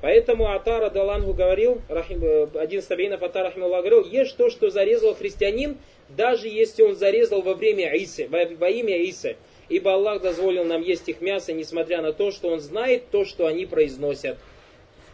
[0.01, 5.15] Поэтому Атара Далангу говорил, э, один из табиинов Атар Рахимулlah говорил, ешь то, что зарезал
[5.15, 5.77] христианин,
[6.09, 9.37] даже если он зарезал во время Исы, во, во имя Исы.
[9.69, 13.47] Ибо Аллах дозволил нам есть их мясо, несмотря на то, что Он знает то, что
[13.47, 14.37] они произносят.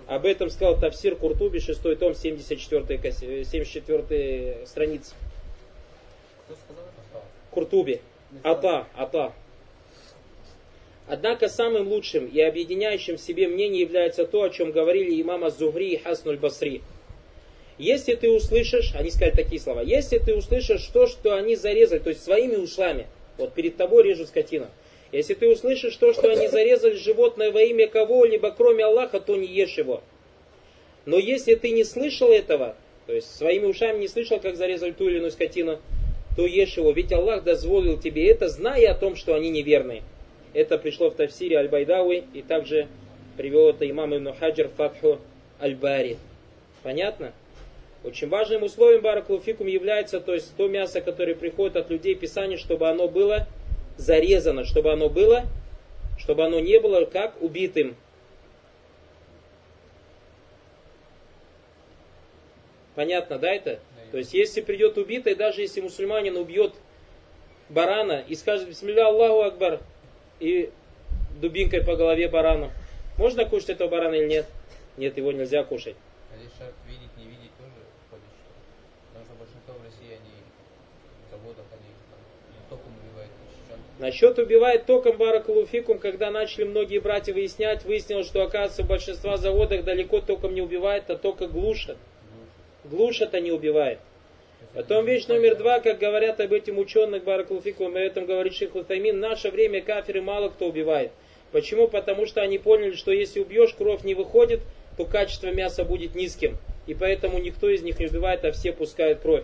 [0.07, 5.13] Об этом сказал Тавсир Куртуби, 6 том, 74, 74 страница.
[7.51, 8.01] Куртуби.
[8.43, 9.33] Ата, ата.
[11.07, 15.93] Однако самым лучшим и объединяющим в себе мнение является то, о чем говорили имама Зухри
[15.93, 16.81] и Хаснуль Басри.
[17.79, 22.09] Если ты услышишь, они сказали такие слова, если ты услышишь то, что они зарезали, то
[22.09, 23.07] есть своими ушами,
[23.39, 24.67] вот перед тобой режут скотину,
[25.11, 29.47] если ты услышишь то, что они зарезали животное во имя кого-либо, кроме Аллаха, то не
[29.47, 30.03] ешь его.
[31.05, 32.75] Но если ты не слышал этого,
[33.07, 35.79] то есть своими ушами не слышал, как зарезали ту или иную скотину,
[36.35, 40.03] то ешь его, ведь Аллах дозволил тебе это, зная о том, что они неверные.
[40.53, 42.87] Это пришло в Тавсире Аль-Байдауи, и также
[43.37, 45.19] привел это имам Ибн Хаджар Фатху
[45.59, 46.17] Аль-Бари.
[46.83, 47.33] Понятно?
[48.03, 52.89] Очень важным условием баракулуфикум является, то есть то мясо, которое приходит от людей Писания, чтобы
[52.89, 53.47] оно было
[53.97, 55.43] зарезано, чтобы оно было,
[56.17, 57.95] чтобы оно не было как убитым.
[62.95, 63.79] Понятно, да, это?
[64.11, 66.73] То есть, если придет убитый, даже если мусульманин убьет
[67.69, 69.79] барана и скажет «Бисмилля Аллаху Акбар»,
[70.39, 70.71] и
[71.39, 72.71] дубинкой по голове барану.
[73.17, 74.47] Можно кушать этого барана или нет?
[74.97, 75.95] Нет, его нельзя кушать.
[76.33, 78.51] А здесь шарт видеть, не видеть тоже входит, что?
[79.11, 80.35] Потому что большинство в России, они
[81.27, 82.19] в заводах, они там,
[82.69, 83.31] током убивают.
[83.99, 90.21] Насчет убивает током баракалуфикум, когда начали многие братья выяснять, выяснилось, что оказывается большинство заводах далеко
[90.21, 91.97] током не убивает, а только глушат.
[92.85, 93.99] Глушат, а не убивает.
[94.73, 99.13] Потом вещь номер два, как говорят об этим ученых Баракулфику, об этом говорит Шейх в
[99.13, 101.11] наше время кафиры мало кто убивает.
[101.51, 101.89] Почему?
[101.89, 104.61] Потому что они поняли, что если убьешь, кровь не выходит,
[104.95, 106.57] то качество мяса будет низким.
[106.87, 109.43] И поэтому никто из них не убивает, а все пускают кровь.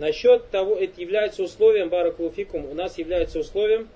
[0.00, 3.86] Насчет того, это является условием, Баракулуфикум, у нас является условием,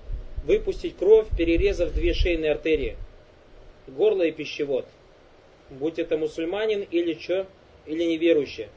[0.45, 2.95] выпустить кровь, перерезав две шейные артерии,
[3.87, 4.85] горло и пищевод.
[5.71, 7.47] Будь это мусульманин или что,
[7.87, 8.67] или неверующий.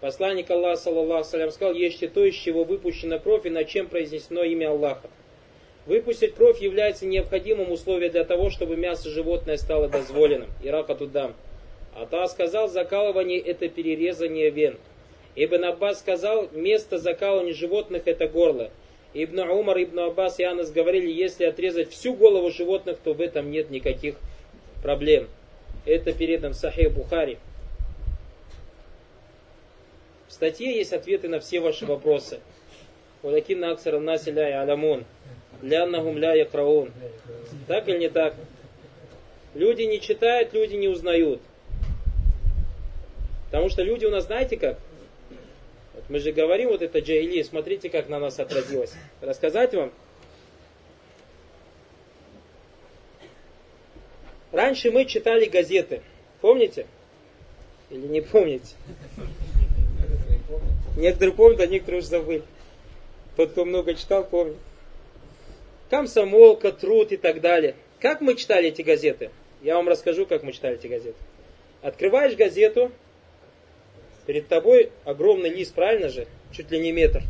[0.00, 4.44] Посланник Аллаха, саллаллаху салям, сказал, ешьте то, из чего выпущена кровь и над чем произнесено
[4.44, 5.10] имя Аллаха.
[5.86, 10.50] Выпустить кровь является необходимым условием для того, чтобы мясо животное стало дозволенным.
[10.62, 11.34] Ирака тудам.
[11.96, 14.78] Ата сказал, закалывание это перерезание вен.
[15.36, 18.70] Ибн Аббас сказал, место закалывания животных это горло.
[19.14, 23.50] Ибн Умар, Ибн Аббас и Анас говорили, если отрезать всю голову животных, то в этом
[23.50, 24.16] нет никаких
[24.82, 25.28] проблем.
[25.86, 27.38] Это передан в Сахих Бухари.
[30.28, 32.40] В статье есть ответы на все ваши вопросы.
[33.22, 35.04] Валакин аксар наси ля алямун.
[35.62, 36.90] Ляннахум ля якраун.
[37.66, 38.34] Так или не так?
[39.54, 41.40] Люди не читают, люди не узнают.
[43.46, 44.78] Потому что люди у нас, знаете как?
[46.10, 48.92] Мы же говорим, вот это джаили, смотрите, как на нас отразилось.
[49.20, 49.92] Рассказать вам?
[54.50, 56.02] Раньше мы читали газеты.
[56.40, 56.88] Помните?
[57.90, 58.74] Или не помните?
[60.96, 62.42] Некоторые помнят, а некоторые уже забыли.
[63.36, 64.56] Тот, кто много читал, помнит.
[65.90, 67.76] Комсомолка, труд и так далее.
[68.00, 69.30] Как мы читали эти газеты?
[69.62, 71.18] Я вам расскажу, как мы читали эти газеты.
[71.82, 72.90] Открываешь газету,
[74.30, 76.28] Перед тобой огромный лист, правильно же?
[76.52, 77.20] Чуть ли не метр.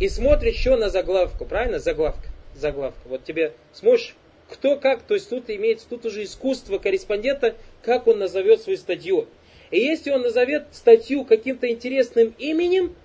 [0.00, 1.78] И смотришь еще на заглавку, правильно?
[1.78, 2.26] Заглавка.
[2.52, 2.98] Заглавка.
[3.04, 4.16] Вот тебе смотришь,
[4.50, 9.28] кто как, то есть тут имеется, тут уже искусство корреспондента, как он назовет свою статью.
[9.70, 12.96] И если он назовет статью каким-то интересным именем,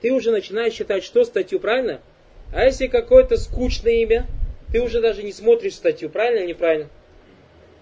[0.00, 2.00] ты уже начинаешь считать, что статью, правильно?
[2.52, 4.28] А если какое-то скучное имя,
[4.70, 6.88] ты уже даже не смотришь статью, правильно или неправильно?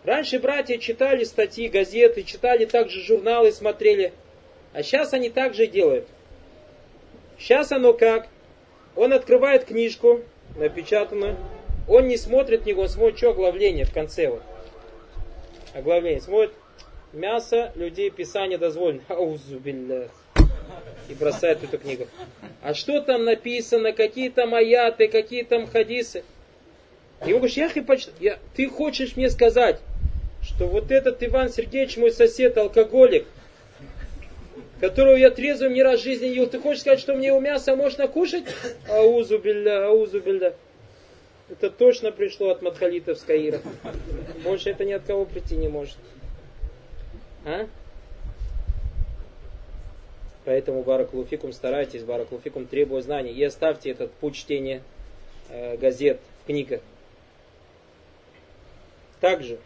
[0.05, 4.13] Раньше братья читали статьи, газеты, читали также журналы, смотрели.
[4.73, 6.09] А сейчас они так же делают.
[7.39, 8.27] Сейчас оно как?
[8.97, 10.23] Он открывает книжку,
[10.57, 11.37] напечатанную.
[11.89, 14.29] Он не смотрит него, он смотрит, что оглавление в конце.
[14.29, 14.43] Вот.
[15.73, 16.21] Оглавление.
[16.21, 16.53] Смотрит,
[17.13, 19.03] мясо людей Писания дозволено.
[19.09, 20.09] Аузу билля.
[21.09, 22.09] И бросает эту книгу.
[22.61, 26.25] А что там написано, какие там аяты, какие там хадисы?
[27.25, 27.71] И ему говоришь, я,
[28.21, 29.81] я, ты хочешь мне сказать,
[30.43, 33.27] что вот этот Иван Сергеевич, мой сосед, алкоголик,
[34.81, 37.77] которого я трезвым не раз в жизни ел, ты хочешь сказать, что мне его мясо
[37.77, 38.45] можно кушать?
[38.89, 40.55] Аузу билля.
[41.49, 43.61] Это точно пришло от Мадхалитов с Каира.
[44.43, 45.97] Больше это ни от кого прийти не может.
[47.45, 47.67] А?
[50.45, 53.33] Поэтому Баракулуфикум старайтесь, Баракулуфикум требуя знаний.
[53.33, 54.83] И оставьте этот путь чтения
[55.49, 56.81] э, газет в книгах.
[59.21, 59.59] Также,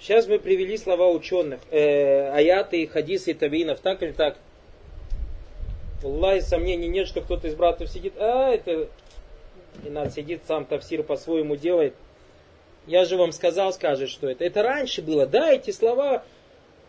[0.00, 4.36] сейчас мы привели слова ученых, э, аяты, хадисы табиинов, так или так?
[6.02, 8.88] Аллах, сомнений нет, что кто-то из братьев сидит, а это
[9.84, 11.94] и надо сидит сам тавсир по-своему делает.
[12.86, 14.44] Я же вам сказал, скажет, что это.
[14.44, 16.24] Это раньше было, да, эти слова,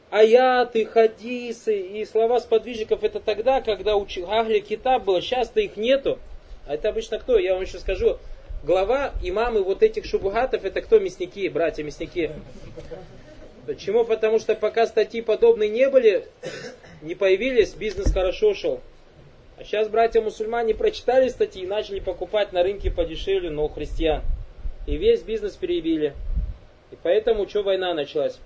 [0.09, 6.19] аяты, хадисы и слова сподвижников, это тогда, когда у Агли Китаб было, сейчас-то их нету.
[6.65, 7.37] А это обычно кто?
[7.37, 8.17] Я вам еще скажу,
[8.63, 12.31] глава имамы вот этих шубухатов, это кто мясники, братья мясники?
[13.65, 14.03] Почему?
[14.03, 16.25] Потому что пока статьи подобные не были,
[17.01, 18.81] не появились, бизнес хорошо шел.
[19.57, 24.23] А сейчас братья-мусульмане прочитали статьи и начали покупать на рынке подешевле, но у христиан.
[24.87, 26.13] И весь бизнес перебили.
[26.91, 28.39] И поэтому что война началась?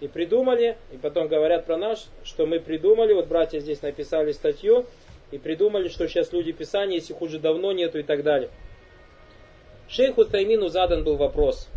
[0.00, 4.86] И придумали, и потом говорят про нас, что мы придумали, вот братья здесь написали статью,
[5.30, 8.50] и придумали, что сейчас люди Писания, если их уже давно нету и так далее.
[9.88, 11.68] Шейху Таймину задан был вопрос.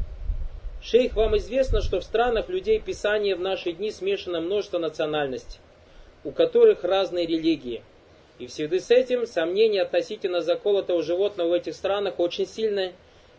[0.81, 5.59] Шейх, вам известно, что в странах людей Писания в наши дни смешано множество национальностей,
[6.23, 7.83] у которых разные религии.
[8.39, 12.93] И в связи с этим сомнения относительно заколотого животного в этих странах очень сильное.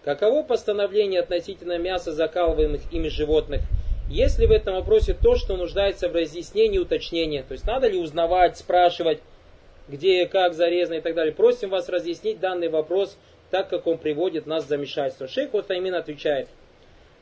[0.05, 3.63] Каково постановление относительно мяса закалываемых ими животных?
[4.11, 7.43] Есть ли в этом вопросе то, что нуждается в разъяснении и уточнении?
[7.43, 9.21] То есть надо ли узнавать, спрашивать,
[9.89, 11.35] где как зарезано и так далее.
[11.35, 13.17] Просим вас разъяснить данный вопрос
[13.51, 15.29] так как он приводит нас в замешательство.
[15.29, 16.49] Шейх Утаймин отвечает,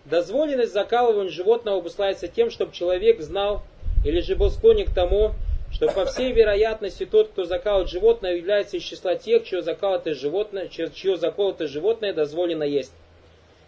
[0.05, 3.63] дозволенность закалывания животного обуславливается тем, чтобы человек знал
[4.05, 5.33] или же был склонен к тому,
[5.73, 10.69] что по всей вероятности тот, кто закалывает животное, является из числа тех, чье заколотое животное,
[10.69, 12.93] чье заколотое животное дозволено есть.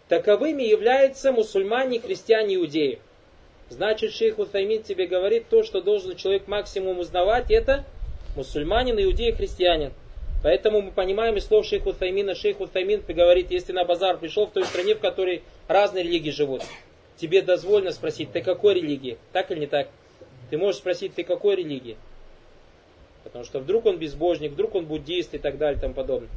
[0.07, 2.99] Таковыми являются мусульмане, христиане, иудеи.
[3.69, 7.85] Значит, шейх Утаймин тебе говорит, то, что должен человек максимум узнавать, это
[8.35, 9.91] мусульманин, иудей, христианин.
[10.41, 14.51] Поэтому мы понимаем из слов шейху Таймина, шейху Таймин говорит, если на базар пришел в
[14.51, 16.63] той стране, в которой разные религии живут,
[17.17, 19.17] тебе дозволено спросить, ты какой религии?
[19.33, 19.89] Так или не так?
[20.49, 21.97] Ты можешь спросить, ты какой религии?
[23.23, 26.29] Потому что вдруг он безбожник, вдруг он буддист и так далее и тому подобное.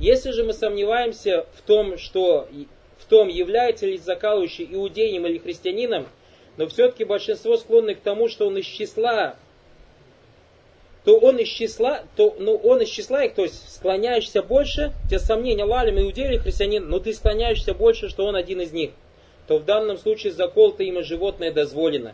[0.00, 2.48] Если же мы сомневаемся в том, что
[2.98, 6.06] в том, является ли закалывающий иудеем или христианином,
[6.56, 9.36] но все-таки большинство склонны к тому, что он из числа
[11.06, 15.20] то он из числа, то, ну, он из числа их, то есть склоняешься больше, те
[15.20, 18.90] сомнения, лалим, иудей или христианин, но ты склоняешься больше, что он один из них,
[19.46, 22.12] то в данном случае заколото имя животное дозволено.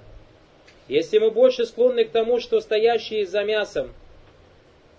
[0.88, 3.94] Если мы больше склонны к тому, что стоящие за мясом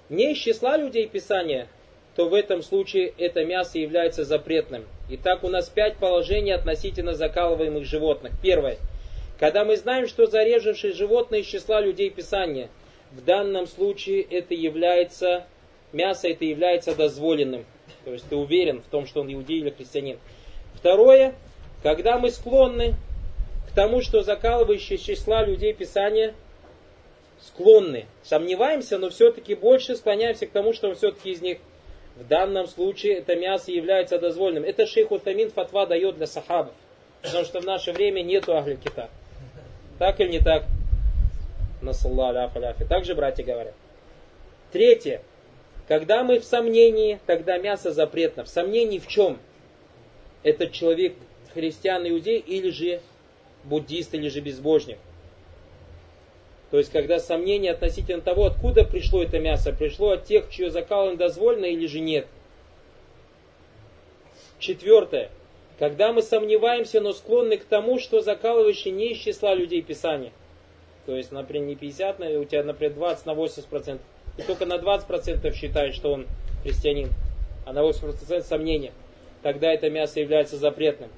[0.10, 1.68] не из числа людей Писания,
[2.16, 4.86] то в этом случае это мясо является запретным.
[5.12, 8.34] Итак, у нас пять положений относительно закалываемых животных.
[8.42, 8.80] Первое.
[9.40, 12.70] Когда мы знаем, что зарежавшие животное из числа людей Писания–
[13.14, 15.46] в данном случае это является,
[15.92, 17.66] мясо это является дозволенным.
[18.06, 20.18] То есть ты уверен в том, что он иудей или христианин.
[20.74, 21.36] Второе,
[21.84, 22.96] когда мы склонны
[23.70, 26.34] к тому, что закалывающие числа людей Писания
[27.42, 31.60] склонны, сомневаемся, но все-таки больше склоняемся к тому, что он все-таки из них.
[32.16, 34.64] В данном случае это мясо является дозволенным.
[34.64, 36.74] Это шейх Утамин фатва дает для сахабов.
[37.22, 39.10] Потому что в наше время нету ахли кита.
[39.98, 40.66] Так или не так?
[42.88, 43.74] Также братья говорят.
[44.72, 45.22] Третье.
[45.88, 48.44] Когда мы в сомнении, тогда мясо запретно.
[48.46, 49.40] В сомнении в чем?
[50.44, 51.16] Этот человек
[51.54, 53.02] христиан, иудей или же
[53.64, 54.98] буддист, или же безбожник.
[56.72, 61.18] То есть, когда сомнение относительно того, откуда пришло это мясо, пришло от тех, чье закалывание
[61.18, 62.26] дозволено или же нет.
[64.58, 65.30] Четвертое.
[65.78, 70.32] Когда мы сомневаемся, но склонны к тому, что закалывающий не из числа людей Писания.
[71.06, 74.06] То есть, например, не 50, у тебя, например, 20 на 80 процентов.
[74.38, 76.28] И только на 20 процентов считает, что он
[76.64, 77.10] христианин,
[77.66, 78.94] а на 80 процентов сомнения.
[79.42, 81.10] Тогда это мясо является запретным.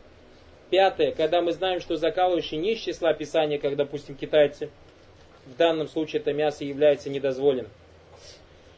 [0.71, 1.11] Пятое.
[1.11, 4.69] Когда мы знаем, что закалывающий не из числа Писания, как, допустим, китайцы,
[5.45, 7.71] в данном случае это мясо является недозволенным.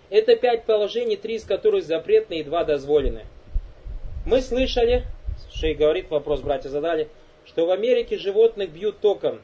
[0.09, 3.25] Это пять положений, три из которых запретны и два дозволены.
[4.25, 5.03] Мы слышали,
[5.53, 7.07] Шей говорит, вопрос братья задали,
[7.45, 9.41] что в Америке животных бьют током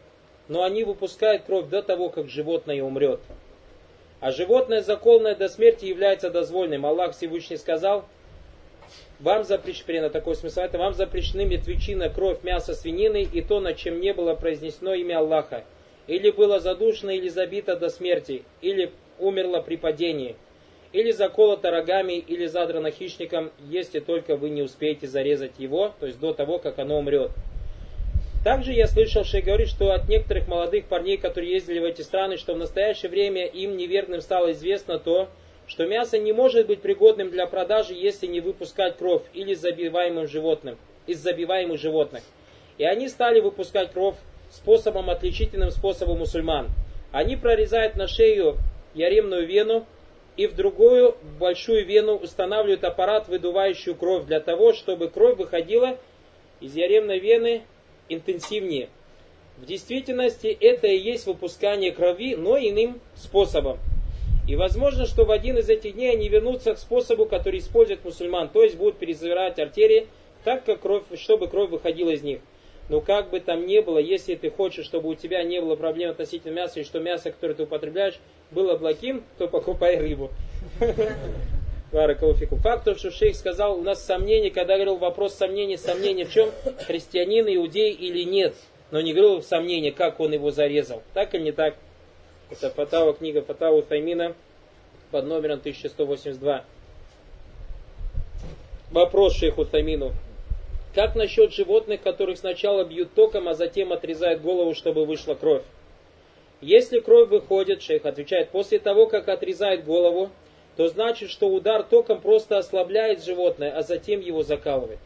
[0.47, 3.19] но они выпускают кровь до того, как животное умрет.
[4.19, 6.85] А животное, заколное до смерти, является дозвольным.
[6.85, 8.05] Аллах Всевышний сказал,
[9.19, 14.01] вам запрещено, такой смысл, это вам запрещены мертвечина, кровь, мясо свинины и то, над чем
[14.01, 15.63] не было произнесено имя Аллаха.
[16.07, 20.35] Или было задушено, или забито до смерти, или умерло при падении,
[20.91, 26.19] или заколото рогами, или задрано хищником, если только вы не успеете зарезать его, то есть
[26.19, 27.31] до того, как оно умрет.
[28.43, 32.35] Также я слышал, что говорит, что от некоторых молодых парней, которые ездили в эти страны,
[32.37, 35.29] что в настоящее время им неверным стало известно то,
[35.65, 40.77] что мясо не может быть пригодным для продажи, если не выпускать кровь или забиваемым животным,
[41.07, 42.21] из забиваемых животных.
[42.77, 44.15] И они стали выпускать кровь
[44.51, 46.67] способом, отличительным способом мусульман.
[47.13, 48.57] Они прорезают на шею
[48.93, 49.85] яремную вену
[50.35, 55.97] и в другую большую вену устанавливают аппарат, выдувающий кровь, для того, чтобы кровь выходила
[56.59, 57.63] из яремной вены
[58.09, 58.89] интенсивнее.
[59.57, 63.77] В действительности это и есть выпускание крови, но иным способом.
[64.47, 68.49] И возможно, что в один из этих дней они вернутся к способу, который использует мусульман,
[68.49, 70.07] то есть будут перезавирать артерии,
[70.43, 72.39] так как кровь, чтобы кровь выходила из них.
[72.89, 76.11] Но как бы там ни было, если ты хочешь, чтобы у тебя не было проблем
[76.11, 78.19] относительно мяса, и что мясо, которое ты употребляешь,
[78.51, 80.29] было благим, то покупай рыбу.
[81.93, 82.55] Баракалуфику.
[82.55, 86.49] Факт, что шейх сказал, у нас сомнение, когда говорил вопрос сомнения, сомнение в чем,
[86.87, 88.55] христианин, иудей или нет.
[88.89, 91.03] Но не говорил сомнение, как он его зарезал.
[91.13, 91.75] Так или не так?
[92.49, 94.33] Это Фатава, книга Фатава Таймина
[95.11, 96.65] под номером 1182.
[98.91, 100.13] Вопрос шейху Таймину.
[100.95, 105.63] Как насчет животных, которых сначала бьют током, а затем отрезают голову, чтобы вышла кровь?
[106.61, 110.29] Если кровь выходит, шейх отвечает, после того, как отрезают голову,
[110.75, 114.99] то значит, что удар током просто ослабляет животное, а затем его закалывает.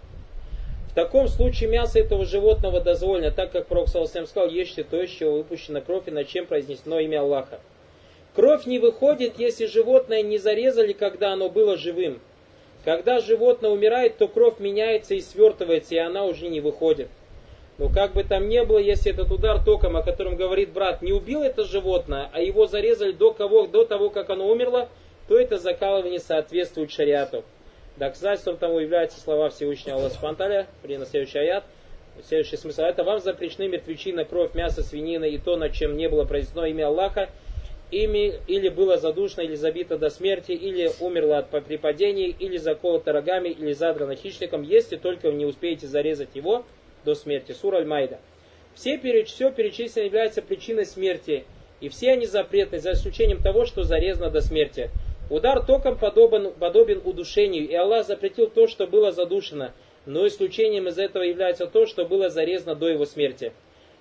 [0.92, 5.12] В таком случае мясо этого животного дозволено, так как Пророк Саласам сказал, ешьте то, из
[5.12, 7.60] чего выпущена кровь и над чем произнесено имя Аллаха.
[8.36, 12.20] Кровь не выходит, если животное не зарезали, когда оно было живым.
[12.84, 17.10] Когда животное умирает, то кровь меняется и свертывается, и она уже не выходит.
[17.78, 21.14] Но как бы там ни было, если этот удар током, о котором говорит брат, не
[21.14, 24.90] убил это животное, а его зарезали до, кого, до того, как оно умерло,
[25.28, 27.44] то это закалывание соответствует шариату.
[27.98, 31.64] Доказательством тому являются слова Всевышнего Аллаха Спанталя, при на следующий аят.
[32.24, 32.82] Следующий смысл.
[32.82, 36.88] Это вам запрещены мертвечина, кровь, мясо, свинина и то, над чем не было произнесено имя
[36.88, 37.30] Аллаха,
[37.92, 43.50] ими или было задушено, или забито до смерти, или умерло от припадений, или заколото рогами,
[43.50, 46.66] или задрано хищником, если только вы не успеете зарезать его
[47.06, 47.52] до смерти.
[47.52, 48.20] Сура Аль-Майда.
[48.74, 51.46] Все, все перечисленное является причиной смерти,
[51.82, 54.90] и все они запретны, за исключением того, что зарезано до смерти.
[55.30, 59.72] Удар током подобен, подобен удушению, и Аллах запретил то, что было задушено,
[60.06, 63.52] но исключением из этого является то, что было зарезано до его смерти.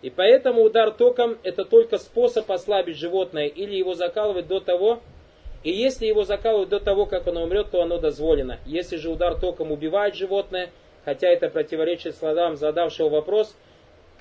[0.03, 5.01] И поэтому удар током это только способ ослабить животное или его закалывать до того,
[5.65, 8.61] и если его закалывают до того, как оно умрет, то оно дозволено.
[8.67, 10.71] Если же удар током убивает животное,
[11.05, 13.57] хотя это противоречит словам задавшего вопрос,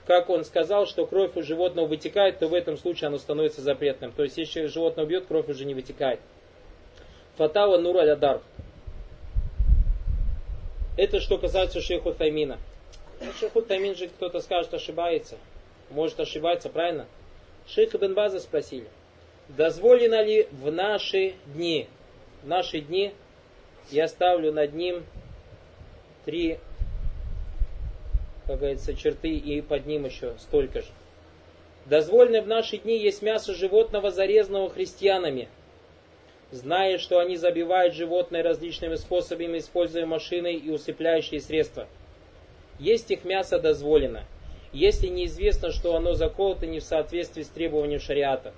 [0.07, 4.11] как он сказал, что кровь у животного вытекает, то в этом случае оно становится запретным.
[4.11, 6.19] То есть, если животное убьет, кровь уже не вытекает.
[7.37, 8.41] Фатава Нур Алядар.
[10.95, 12.57] Это что касается шейху Таймина.
[13.39, 15.37] Шейху Таймин же кто-то скажет ошибается.
[15.89, 17.07] Может ошибаться, правильно?
[17.67, 18.87] Шейх Ибн База спросили.
[19.49, 21.89] Дозволено ли в наши дни,
[22.41, 23.13] в наши дни,
[23.91, 25.03] я ставлю над ним
[26.23, 26.57] три,
[28.47, 30.87] как говорится, черты и под ним еще столько же.
[31.85, 35.49] Дозволено в наши дни есть мясо животного, зарезанного христианами–
[36.55, 41.87] зная, что они забивают животное различными способами, используя машины и усыпляющие средства.
[42.79, 44.23] Есть их мясо дозволено,
[44.73, 48.53] если неизвестно, что оно заколото не в соответствии с требованием шариата.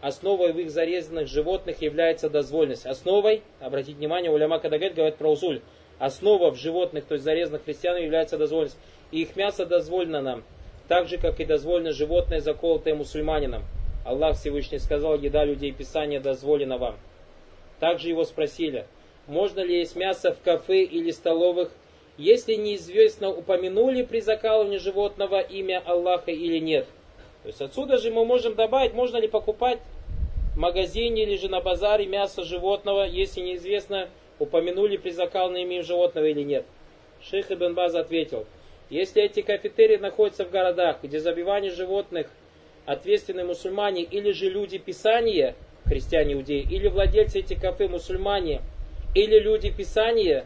[0.00, 2.86] Основой в их зарезанных животных является дозвольность.
[2.86, 5.60] Основой, обратите внимание, уляма Кадагет говорит про усуль,
[5.98, 8.78] основа в животных, то есть зарезанных христианам, является дозвольность.
[9.10, 10.44] И их мясо дозволено нам,
[10.88, 13.64] так же, как и дозволено животное, заколотое мусульманином.
[14.06, 16.96] Аллах Всевышний сказал, еда людей Писания дозволена вам.
[17.80, 18.86] Также его спросили,
[19.26, 21.70] можно ли есть мясо в кафе или столовых,
[22.18, 26.86] если неизвестно, упомянули при закалывании животного имя Аллаха или нет.
[27.42, 29.78] То есть отсюда же мы можем добавить, можно ли покупать
[30.54, 36.26] в магазине или же на базаре мясо животного, если неизвестно, упомянули при закалывании имя животного
[36.26, 36.66] или нет.
[37.22, 38.46] Шейх Ибн Баз ответил,
[38.90, 42.26] если эти кафетерии находятся в городах, где забивание животных
[42.84, 45.54] ответственны мусульмане или же люди Писания–
[45.86, 48.60] христиане, иудеи, или владельцы этих кафе, мусульмане,
[49.14, 50.44] или люди Писания,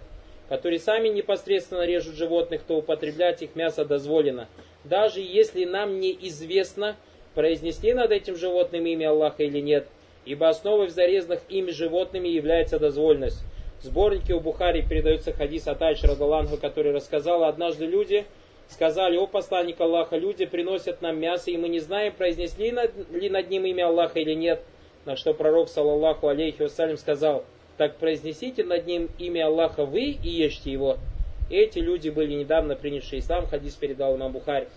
[0.49, 4.49] которые сами непосредственно режут животных, то употреблять их мясо дозволено.
[4.85, 6.97] Даже если нам неизвестно,
[7.35, 9.87] произнесли над этим животным имя Аллаха или нет,
[10.24, 13.43] ибо основой в зарезанных ими животными является дозвольность.
[13.80, 18.24] В сборнике у Бухари передается хадис от Айши Радаланга, который рассказал, однажды люди
[18.68, 22.74] сказали, о посланник Аллаха, люди приносят нам мясо, и мы не знаем, произнесли
[23.11, 24.62] ли над ним имя Аллаха или нет.
[25.05, 27.45] На что пророк, саллаллаху алейхи вассалям, сказал,
[27.77, 30.97] так произнесите над ним имя Аллаха вы и ешьте его.
[31.51, 34.69] Эти люди были недавно принявшие ислам, хадис передал нам Бухарь.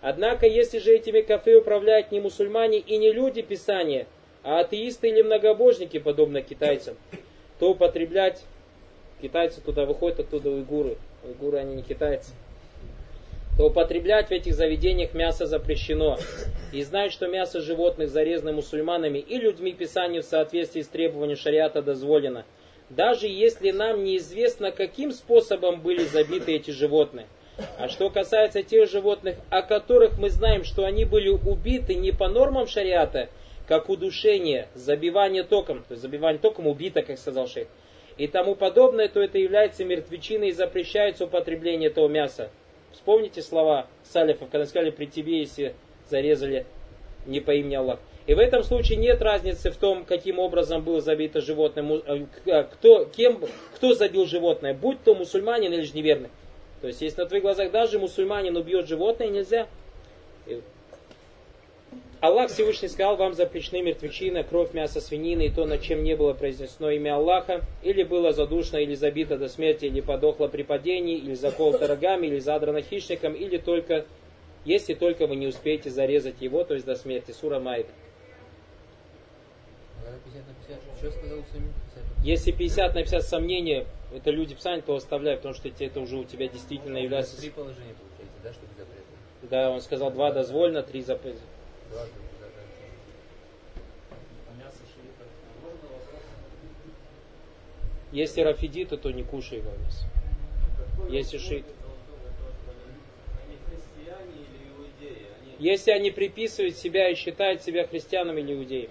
[0.00, 4.06] Однако, если же этими кафе управляют не мусульмане и не люди Писания,
[4.44, 6.96] а атеисты или многобожники, подобно китайцам,
[7.58, 8.44] то употреблять
[9.20, 10.96] китайцы туда выходят, оттуда уйгуры.
[11.24, 12.32] Уйгуры они не китайцы.
[13.56, 16.18] То употреблять в этих заведениях мясо запрещено.
[16.72, 21.82] И знать, что мясо животных, зарезанных мусульманами и людьми Писания в соответствии с требованием шариата
[21.82, 22.46] дозволено.
[22.88, 27.26] Даже если нам неизвестно, каким способом были забиты эти животные.
[27.78, 32.28] А что касается тех животных, о которых мы знаем, что они были убиты не по
[32.28, 33.28] нормам шариата,
[33.68, 37.68] как удушение, забивание током, то есть забивание током убито, как сказал шейх,
[38.16, 42.50] и тому подобное, то это является мертвечиной и запрещается употребление этого мяса.
[42.92, 45.74] Вспомните слова салифов, когда сказали, при тебе, если
[46.08, 46.66] зарезали
[47.26, 48.00] не по имени Аллах.
[48.26, 52.62] И в этом случае нет разницы в том, каким образом было забито животное, э, э,
[52.64, 53.42] кто, кем,
[53.74, 56.30] кто забил животное, будь то мусульманин или же неверный.
[56.80, 59.66] То есть, если на твоих глазах даже мусульманин убьет животное, нельзя.
[62.22, 66.34] Аллах Всевышний сказал, вам запрещены мертвечина, кровь, мясо свинины и то, над чем не было
[66.34, 71.34] произнесено имя Аллаха, или было задушено, или забито до смерти, или подохло при падении, или
[71.34, 74.06] заколото рогами, или задрано хищником, или только,
[74.64, 77.32] если только вы не успеете зарезать его, то есть до смерти.
[77.32, 77.90] Сура Майда.
[82.22, 86.24] Если 50 на 50 сомнения, это люди писания, то оставляй, потому что это уже у
[86.24, 87.36] тебя действительно является...
[87.40, 89.50] Три положения получается, да, чтобы запрет?
[89.50, 91.34] Да, он сказал, два дозволено, три запрет.
[98.12, 100.06] Если рафидиты, то не кушай его мясо.
[101.08, 101.64] Если шиит.
[105.58, 108.90] Если они приписывают себя и считают себя христианами или иудеями.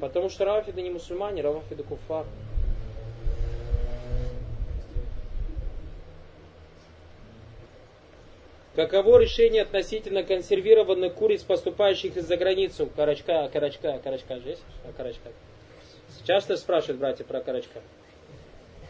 [0.00, 2.26] Потому что рафиды не мусульмане, рафиды куфар.
[8.78, 12.88] Каково решение относительно консервированных куриц, поступающих из-за границу?
[12.94, 14.62] Карачка, карачка, карачка же есть?
[14.84, 15.30] А, карачка.
[16.24, 17.80] Часто спрашивают братья про карачка.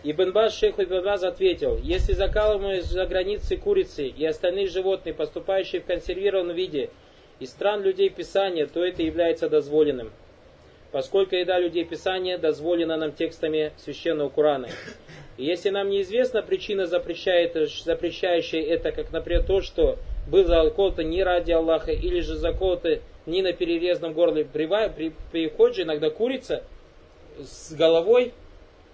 [0.02, 5.80] Ибн Баз, шейх Ибн Баз ответил, если закалываемые из-за границы курицы и остальные животные, поступающие
[5.80, 6.90] в консервированном виде
[7.40, 10.12] из стран людей Писания, то это является дозволенным.
[10.92, 14.68] Поскольку еда людей Писания дозволена нам текстами Священного Корана.
[15.38, 21.52] И если нам неизвестна причина, запрещающая это, как, например, то, что был заколото не ради
[21.52, 26.64] Аллаха, или же заколото не на перерезанном горле, при, приходит же иногда курица
[27.38, 28.34] с головой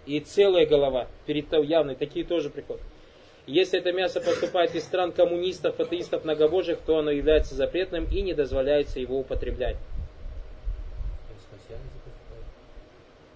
[0.04, 2.82] и целая голова, перед явной, такие тоже приходят.
[3.46, 8.34] Если это мясо поступает из стран коммунистов, атеистов, многобожих, то оно является запретным и не
[8.34, 9.76] дозволяется его употреблять.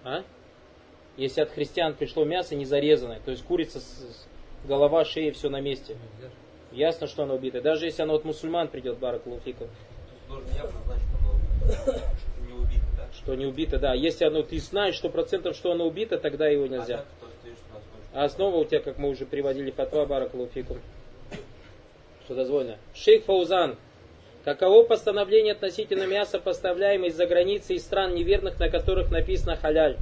[0.05, 0.23] А?
[1.19, 4.27] Если от христиан пришло мясо не зарезанное, то есть курица, с,
[4.65, 5.97] голова, шея, все на месте.
[6.71, 7.61] Ясно, что оно убито.
[7.61, 9.69] Даже если оно от мусульман придет, Барак Луфиков.
[13.15, 13.95] Что не убито, да.
[13.95, 17.05] Если оно, ты знаешь сто процентов, что оно убито, тогда его нельзя.
[18.13, 20.77] А, основа у тебя, как мы уже приводили, фатва Барак Луфиков.
[22.25, 22.79] Что дозволено.
[22.95, 23.77] Шейх Фаузан,
[24.49, 29.99] Каково постановление относительно мяса, поставляемого из-за границы из стран неверных, на которых написано халяль?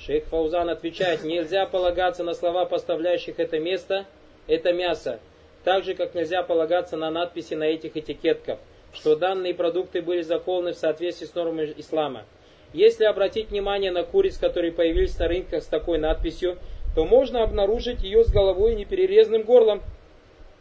[0.00, 4.06] Шейх Фаузан отвечает, нельзя полагаться на слова поставляющих это место,
[4.46, 5.20] это мясо,
[5.62, 8.60] так же, как нельзя полагаться на надписи на этих этикетках,
[8.94, 12.24] что данные продукты были заколаны в соответствии с нормами ислама.
[12.72, 16.56] Если обратить внимание на куриц, которые появились на рынках с такой надписью,
[16.94, 19.82] то можно обнаружить ее с головой и неперерезанным горлом.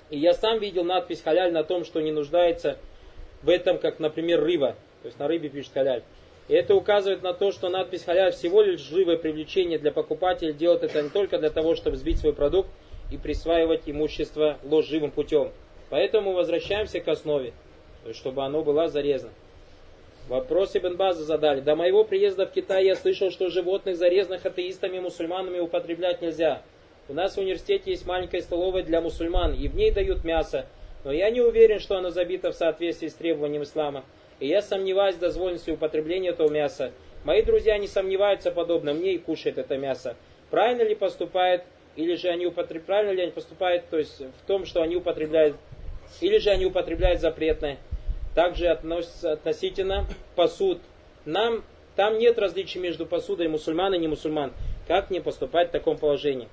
[0.10, 2.78] И я сам видел надпись халяль на том, что не нуждается
[3.50, 4.76] этом, как, например, рыба.
[5.02, 6.04] То есть на рыбе пишет халяль.
[6.48, 10.84] И это указывает на то, что надпись халяль всего лишь живое привлечение для покупателя, делает
[10.84, 12.70] это не только для того, чтобы сбить свой продукт
[13.12, 15.52] и присваивать имущество ложивым путем.
[15.90, 17.54] Поэтому возвращаемся к основе,
[18.04, 19.32] то есть чтобы оно было зарезано.
[20.28, 21.62] Вопрос Ибн База задали.
[21.62, 26.64] До моего приезда в Китай я слышал, что животных, зарезанных атеистами и мусульманами, употреблять нельзя.
[27.08, 30.66] У нас в университете есть маленькая столовая для мусульман, и в ней дают мясо.
[31.06, 34.04] Но я не уверен, что оно забито в соответствии с требованием ислама.
[34.40, 36.92] И я сомневаюсь в дозволенности употребления этого мяса.
[37.24, 40.18] Мои друзья не сомневаются подобно мне и кушают это мясо.
[40.50, 41.64] Правильно ли поступает,
[41.96, 45.56] или же они употребляют, правильно ли они поступают, то есть в том, что они употребляют,
[46.22, 47.78] или же они употребляют запретное.
[48.34, 50.80] Также относится относительно посуд.
[51.24, 51.64] Нам
[51.96, 54.54] там нет различий между посудой мусульман и не мусульман.
[54.88, 56.50] Как не поступать в таком положении?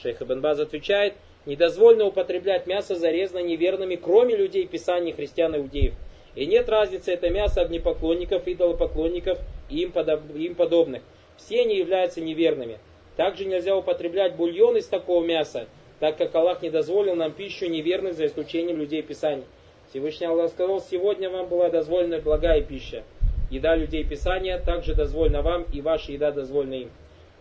[0.00, 1.14] Шейх Ибн Баз отвечает,
[1.46, 5.94] недозволено употреблять мясо, зарезанное неверными, кроме людей Писаний христиан и иудеев.
[6.34, 9.38] И нет разницы, это мясо огнепоклонников, идолопоклонников
[9.70, 11.02] и им, подоб, им подобных.
[11.38, 12.78] Все они являются неверными.
[13.16, 15.66] Также нельзя употреблять бульон из такого мяса,
[16.00, 19.44] так как Аллах не дозволил нам пищу неверных за исключением людей Писаний.
[19.88, 23.04] Всевышний Аллах сказал, сегодня вам была дозволена благая пища.
[23.50, 26.90] Еда людей Писания также дозволена вам, и ваша еда дозволена им.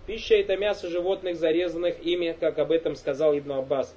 [0.06, 3.95] Пища это мясо животных, зарезанных ими, как об этом сказал Ибн Аббас.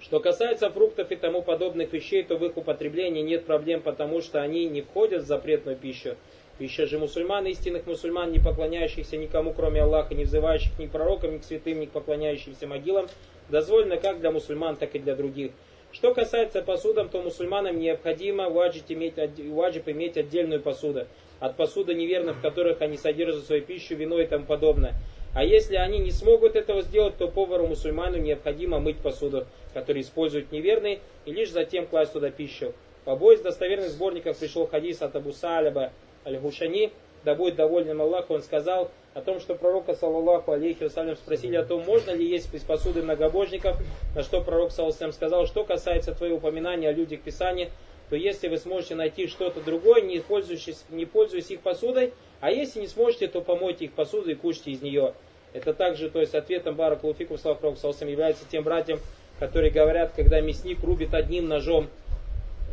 [0.00, 4.42] Что касается фруктов и тому подобных вещей, то в их употреблении нет проблем, потому что
[4.42, 6.16] они не входят в запретную пищу.
[6.58, 11.34] Пища же мусульман, истинных мусульман, не поклоняющихся никому, кроме Аллаха, не взывающих ни к пророкам,
[11.34, 13.08] ни к святым, ни к поклоняющимся могилам,
[13.48, 15.52] дозволена как для мусульман, так и для других.
[15.92, 21.06] Что касается посудам, то мусульманам необходимо ваджиб иметь, ваджиб иметь отдельную посуду.
[21.40, 24.94] От посуды неверных, в которых они содержат свою пищу, вино и тому подобное.
[25.34, 30.52] А если они не смогут этого сделать, то повару мусульману необходимо мыть посуду, которую используют
[30.52, 32.74] неверные, и лишь затем класть туда пищу.
[33.04, 35.92] В обоих из достоверных сборников пришел хадис от Абу Саляба
[36.26, 36.92] Аль-Гушани,
[37.24, 41.64] да будет доволен Аллах, он сказал о том, что пророка, саллаллаху алейхи вассалям, спросили о
[41.64, 43.76] том, можно ли есть из посуды многобожников,
[44.14, 47.70] на что пророк, саллаллаху сказал, что касается твоего упоминания о людях Писания,
[48.10, 52.80] то если вы сможете найти что-то другое, не пользуясь, не пользуясь их посудой, а если
[52.80, 55.14] не сможете, то помойте их посуду и кушайте из нее.
[55.52, 58.98] Это также, то есть ответом Барак Луфику, слава является тем братьям,
[59.38, 61.88] которые говорят, когда мясник рубит одним ножом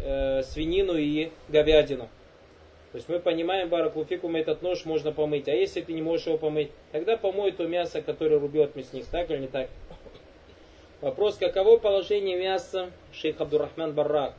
[0.03, 2.09] э, свинину и говядину.
[2.91, 5.47] То есть мы понимаем, баракулфикум, этот нож можно помыть.
[5.47, 9.05] А если ты не можешь его помыть, тогда помой то мясо, которое рубет мясник.
[9.05, 9.69] Так или не так?
[11.01, 14.33] Вопрос, каково положение мяса, шейх Абдуррахман Баррак.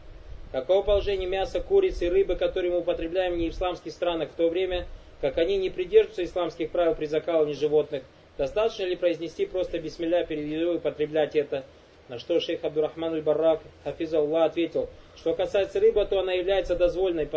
[0.51, 4.87] Каково положение мяса, курицы и рыбы, которые мы употребляем в неисламских странах в то время,
[5.21, 8.03] как они не придерживаются исламских правил при закалывании животных?
[8.39, 11.65] Достаточно ли произнести просто бисмилля перед едой и употреблять это?
[12.09, 17.29] На что шейх Абдуррахман аль-Баррак, Аллах, ответил, что касается рыбы, то она является дозвольной,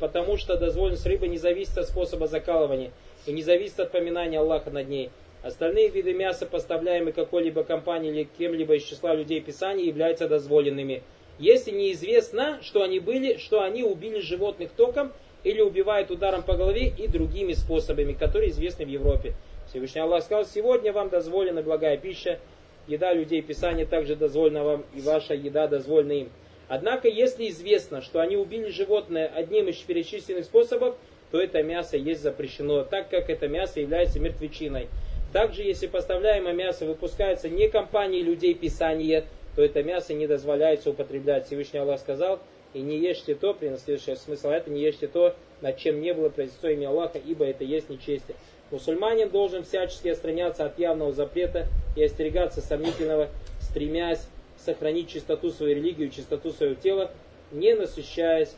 [0.00, 2.90] потому что дозволенность рыбы не зависит от способа закалывания
[3.26, 5.10] и не зависит от поминания Аллаха над ней.
[5.44, 11.04] Остальные виды мяса, поставляемые какой-либо компанией или кем-либо из числа людей Писания, являются дозволенными.
[11.38, 15.12] Если неизвестно, что они были, что они убили животных током
[15.44, 19.34] или убивают ударом по голове и другими способами, которые известны в Европе.
[19.68, 22.38] Всевышний Аллах сказал, сегодня вам дозволена благая пища,
[22.86, 26.30] еда людей Писания также дозволена вам, и ваша еда дозволена им.
[26.68, 30.96] Однако, если известно, что они убили животное одним из перечисленных способов,
[31.30, 34.88] то это мясо есть запрещено, так как это мясо является мертвечиной.
[35.32, 39.24] Также, если поставляемое мясо выпускается не компанией людей Писания,
[39.56, 41.46] то это мясо не дозволяется употреблять.
[41.46, 42.40] Всевышний Аллах сказал,
[42.74, 46.28] и не ешьте то, при следующий смысл это, не ешьте то, над чем не было
[46.28, 48.36] произнесено имя Аллаха, ибо это есть нечестие.
[48.70, 53.30] Мусульманин должен всячески отстраняться от явного запрета и остерегаться сомнительного,
[53.60, 54.28] стремясь
[54.58, 57.10] сохранить чистоту своей религии, чистоту своего тела,
[57.50, 58.54] не насыщаясь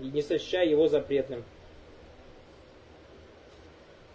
[0.00, 1.44] и не сощущая его запретным.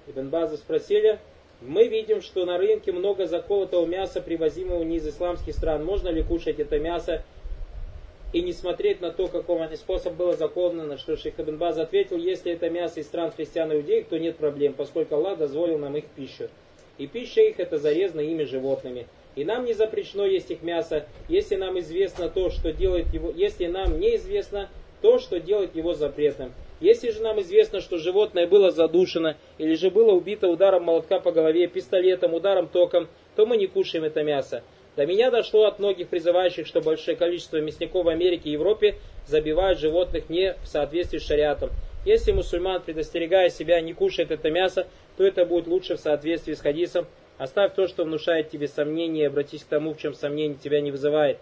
[0.08, 1.20] Ибн База спросили,
[1.62, 5.84] мы видим, что на рынке много заколотого мяса, привозимого не из исламских стран.
[5.84, 7.24] Можно ли кушать это мясо
[8.32, 11.78] и не смотреть на то, каком они способ было заколано, на что Шейх Ибн Баз
[11.78, 15.80] ответил, если это мясо из стран христиан и иудеев, то нет проблем, поскольку Аллах дозволил
[15.80, 16.50] нам их пищу.
[16.98, 19.08] И пища их это зарезана ими животными.
[19.36, 23.68] И нам не запрещено есть их мясо, если нам известно то, что делает его, если
[23.68, 24.70] нам неизвестно
[25.02, 26.54] то, что делает его запретным.
[26.80, 31.32] Если же нам известно, что животное было задушено, или же было убито ударом молотка по
[31.32, 34.64] голове, пистолетом, ударом током, то мы не кушаем это мясо.
[34.96, 38.96] До меня дошло от многих призывающих, что большое количество мясников в Америке и Европе
[39.28, 41.70] забивают животных не в соответствии с шариатом.
[42.06, 46.62] Если мусульман, предостерегая себя, не кушает это мясо, то это будет лучше в соответствии с
[46.62, 47.08] хадисом
[47.40, 50.92] Оставь то, что внушает тебе сомнения, и обратись к тому, в чем сомнение тебя не
[50.92, 51.38] вызывает.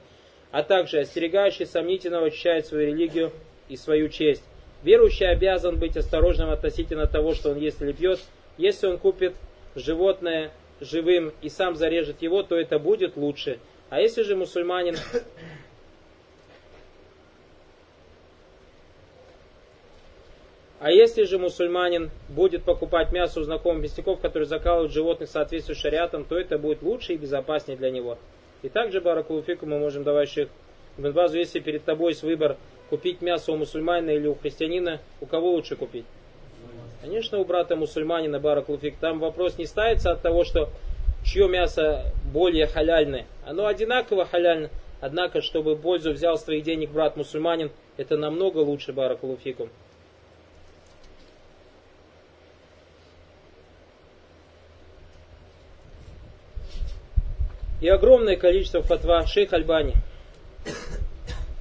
[0.51, 3.31] А также остерегающий сомнительного очищает свою религию
[3.67, 4.43] и свою честь.
[4.83, 8.19] Верующий обязан быть осторожным относительно того, что он ест или пьет.
[8.57, 9.33] Если он купит
[9.75, 13.59] животное живым и сам зарежет его, то это будет лучше.
[13.89, 14.97] А если же мусульманин
[20.79, 25.73] А если же мусульманин будет покупать мясо у знакомых мясников, которые закалывают животных в соответствии
[25.73, 28.19] с шариатом, то это будет лучше и безопаснее для него.
[28.61, 30.49] И также, Баракулуфику, мы можем давать шейх
[30.97, 32.57] Базу, если перед тобой есть выбор
[32.89, 36.05] купить мясо у мусульманина или у христианина, у кого лучше купить?
[37.01, 38.97] Конечно, у брата мусульманина, Баракулуфик.
[38.97, 40.69] Там вопрос не ставится от того, что
[41.23, 43.25] чье мясо более халяльное.
[43.45, 44.69] Оно одинаково халяльно,
[44.99, 49.69] однако, чтобы пользу взял с твоих денег брат мусульманин, это намного лучше, Баракулуфикум.
[57.79, 59.93] и огромное количество фатва шейх Альбани.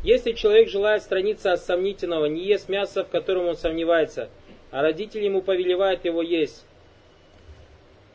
[0.07, 4.29] Если человек желает страница от сомнительного, не ест мясо, в котором он сомневается,
[4.71, 6.65] а родители ему повелевают его есть,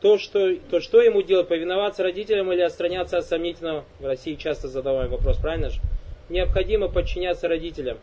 [0.00, 3.84] то что, то, что ему делать, повиноваться родителям или отстраняться от сомнительного?
[4.00, 5.82] В России часто задаваем вопрос, правильно же?
[6.30, 7.98] Необходимо подчиняться родителям.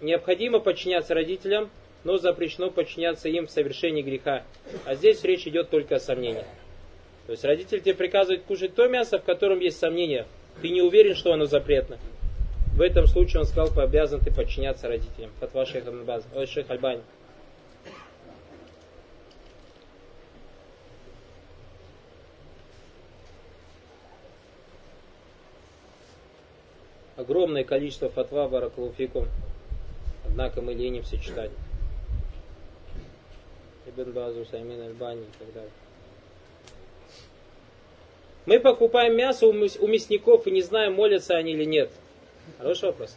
[0.00, 1.70] Необходимо подчиняться родителям,
[2.04, 4.44] но запрещено подчиняться им в совершении греха.
[4.86, 6.46] А здесь речь идет только о сомнениях.
[7.26, 10.26] То есть родитель тебе приказывает кушать то мясо, в котором есть сомнения.
[10.60, 11.98] Ты не уверен, что оно запретно.
[12.74, 15.30] В этом случае он сказал, обязан ты подчиняться родителям.
[15.40, 15.86] Фатва шейх
[16.70, 17.02] Альбани.
[27.16, 29.28] Огромное количество фатва баракулуфикум.
[30.24, 31.50] Однако мы ленимся читать.
[33.86, 35.70] Ибн Базу, Саймин Альбани и так далее.
[38.50, 41.88] Мы покупаем мясо у мясников и не знаем, молятся они или нет.
[42.58, 43.16] Хороший вопрос.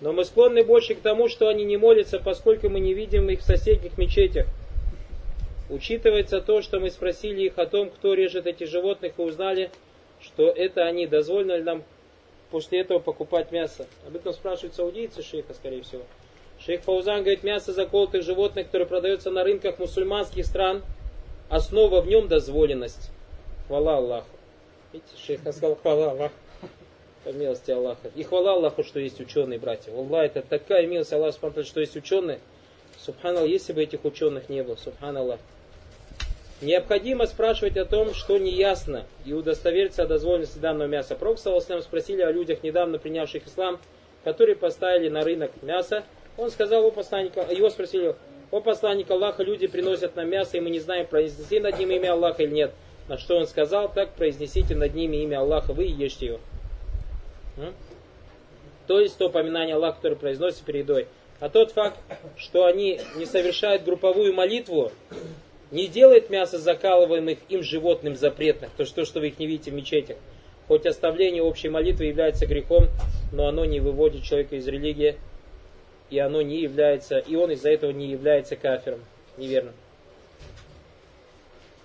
[0.00, 3.40] Но мы склонны больше к тому, что они не молятся, поскольку мы не видим их
[3.40, 4.46] в соседних мечетях.
[5.68, 9.72] Учитывается то, что мы спросили их о том, кто режет этих животных, и узнали,
[10.20, 11.08] что это они.
[11.08, 11.82] Дозволено ли нам
[12.52, 13.88] после этого покупать мясо?
[14.06, 16.04] Об этом спрашивают саудийцы шейха, скорее всего.
[16.64, 20.84] Шейх Фаузан говорит, мясо заколотых животных, которое продается на рынках мусульманских стран,
[21.48, 23.10] основа в нем дозволенность.
[23.68, 24.26] Хвала Аллаху.
[24.94, 26.34] Видите, шейх сказал хвала Аллаху.
[27.24, 28.10] По милости Аллаха.
[28.16, 29.92] И хвала Аллаху, что есть ученые, братья.
[29.92, 32.40] Аллах, это такая милость Аллаха, что есть ученые.
[32.98, 35.38] Субханаллах, если бы этих ученых не было, субханаллах.
[36.62, 41.14] Необходимо спрашивать о том, что неясно, и удостовериться о дозволенности данного мяса.
[41.14, 43.78] Пророк Саласлам спросили о людях, недавно принявших ислам,
[44.24, 46.04] которые поставили на рынок мясо.
[46.38, 48.16] Он сказал, о посланника, его спросили,
[48.50, 52.12] о посланник Аллаха, люди приносят нам мясо, и мы не знаем, произнести над ним имя
[52.12, 52.72] Аллаха или нет.
[53.08, 56.40] На что он сказал, так произнесите над ними имя Аллаха, вы и ешьте его.
[58.86, 61.08] То есть то поминание Аллаха, которое произносится перед едой.
[61.40, 61.98] А тот факт,
[62.36, 64.90] что они не совершают групповую молитву,
[65.70, 69.74] не делает мясо закалываемых им животным запретных, то, что, что вы их не видите в
[69.74, 70.16] мечетях.
[70.66, 72.88] Хоть оставление общей молитвы является грехом,
[73.32, 75.16] но оно не выводит человека из религии,
[76.10, 79.00] и оно не является, и он из-за этого не является кафиром.
[79.36, 79.72] Неверно.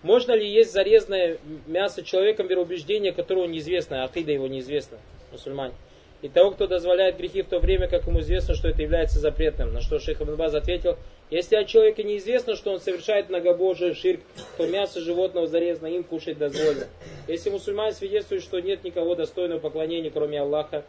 [0.03, 4.97] Можно ли есть зарезанное мясо человеком вероубеждения, которого неизвестно, а акида его неизвестна,
[5.31, 5.73] мусульмане?
[6.21, 9.73] И того, кто дозволяет грехи в то время, как ему известно, что это является запретным.
[9.73, 10.97] На что шейх Ибн Баз ответил,
[11.29, 14.21] если от человека неизвестно, что он совершает многобожие ширк,
[14.57, 16.87] то мясо животного зарезано им кушать дозволено.
[17.27, 20.85] Если мусульмане свидетельствуют, что нет никого достойного поклонения, кроме Аллаха,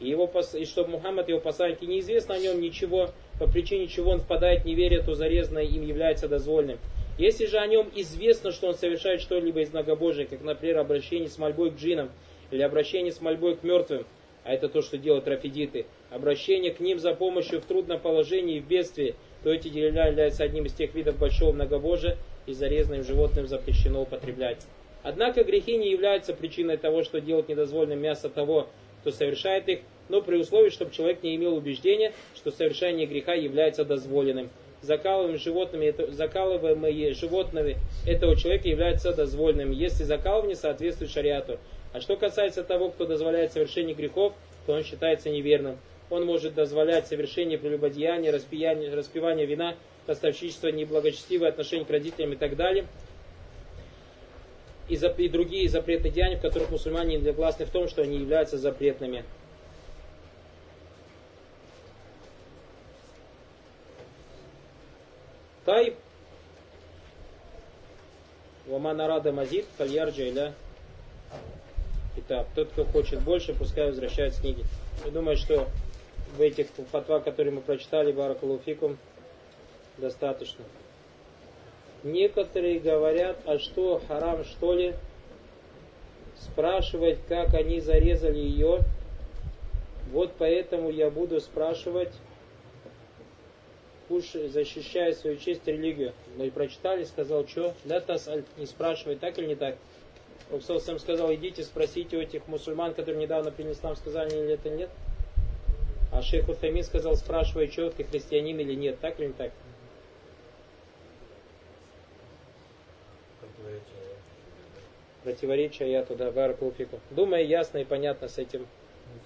[0.00, 4.12] и, его, и что Мухаммад, его посланник, и неизвестно о нем ничего, по причине чего
[4.12, 6.78] он впадает в неверие, то зарезанное им является дозволенным.
[7.18, 11.36] Если же о нем известно, что он совершает что-либо из многобожия, как, например, обращение с
[11.36, 12.10] мольбой к джинам,
[12.52, 14.06] или обращение с мольбой к мертвым,
[14.44, 18.60] а это то, что делают рафидиты, обращение к ним за помощью в трудном положении и
[18.60, 22.16] в бедствии, то эти деля являются одним из тех видов большого многобожия,
[22.46, 24.66] и зарезанным животным запрещено употреблять.
[25.02, 28.68] Однако грехи не являются причиной того, что делать недозволенным мясо того,
[29.00, 33.84] кто совершает их, но при условии, чтобы человек не имел убеждения, что совершение греха является
[33.84, 34.48] дозволенным
[34.82, 37.76] закалываемыми животными, это, закалываемые животными
[38.06, 41.58] этого человека являются дозволенными, если закалывание соответствует шариату.
[41.92, 44.34] А что касается того, кто дозволяет совершение грехов,
[44.66, 45.78] то он считается неверным.
[46.10, 49.74] Он может дозволять совершение прелюбодеяния, распивания, распивания вина,
[50.06, 52.86] поставщичество, неблагочестивое отношение к родителям и так далее.
[54.88, 58.18] И, за, и другие запретные деяния, в которых мусульмане не согласны в том, что они
[58.18, 59.24] являются запретными.
[65.68, 65.94] Тай.
[68.66, 70.54] Ваманарада Мазид, Фальярджа Иля.
[72.16, 74.64] Итак, тот, кто хочет больше, пускай возвращается книги.
[75.04, 75.68] Я думаю, что
[76.38, 78.96] в этих фатва, которые мы прочитали, Баракулуфикум,
[79.98, 80.64] достаточно.
[82.02, 84.94] Некоторые говорят, а что, харам что ли?
[86.40, 88.78] Спрашивать, как они зарезали ее.
[90.12, 92.14] Вот поэтому я буду спрашивать,
[94.10, 96.12] уж защищая свою честь религию.
[96.36, 99.76] Мы и прочитали, сказал, что, да, тас, не спрашивай, так или не так.
[100.50, 104.70] Руксал сам сказал, идите спросите у этих мусульман, которые недавно приняли ислам, сказали или это
[104.70, 104.90] нет.
[106.10, 109.52] А шейх Утамин сказал, спрашивай, что ты христианин или нет, так или не так?
[115.22, 116.98] Противоречие я туда, Баракулфику.
[117.10, 118.66] Думаю, ясно и понятно с этим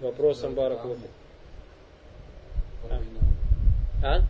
[0.00, 1.08] вопросом Баракулфику.
[4.02, 4.22] А?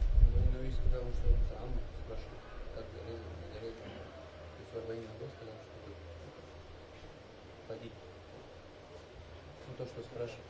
[9.82, 10.44] То, что спрашивают,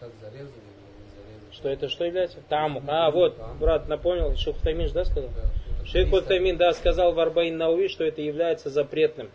[0.00, 1.52] как зарезали или не зарезали.
[1.52, 2.38] Что это что является?
[2.48, 2.82] Таму.
[2.86, 5.30] А, вот, брат напомнил, Шухтамиш, да, сказал?
[5.30, 9.30] Да, Шейх Утамин, да, сказал в Арбаин Науи, что это является запретным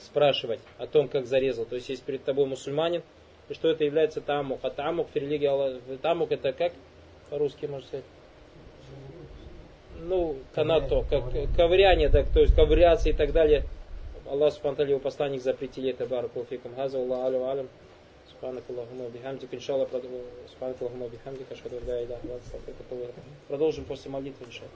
[0.00, 1.64] спрашивать о том, как зарезал.
[1.64, 3.02] То есть, если перед тобой мусульманин,
[3.48, 4.60] и что это является тамук.
[4.62, 6.72] А тамук в религии Аллах, тамук это как
[7.30, 8.04] по-русски можно сказать?
[10.00, 11.24] Ну, канато, как
[11.56, 13.64] ковыряние, так, то есть ковыряться и так далее.
[14.28, 16.74] Аллах Субхану его посланник запретили это баракулфикум.
[16.74, 17.68] Хаза Аллах алю алям.
[18.44, 19.54] Субханак Аллахума бихамдик.
[19.54, 21.50] Иншаллах, Субханак Аллахума бихамдик.
[21.50, 22.06] Ашхаду ля
[23.48, 24.70] Продолжим после молитвы, иншаллах.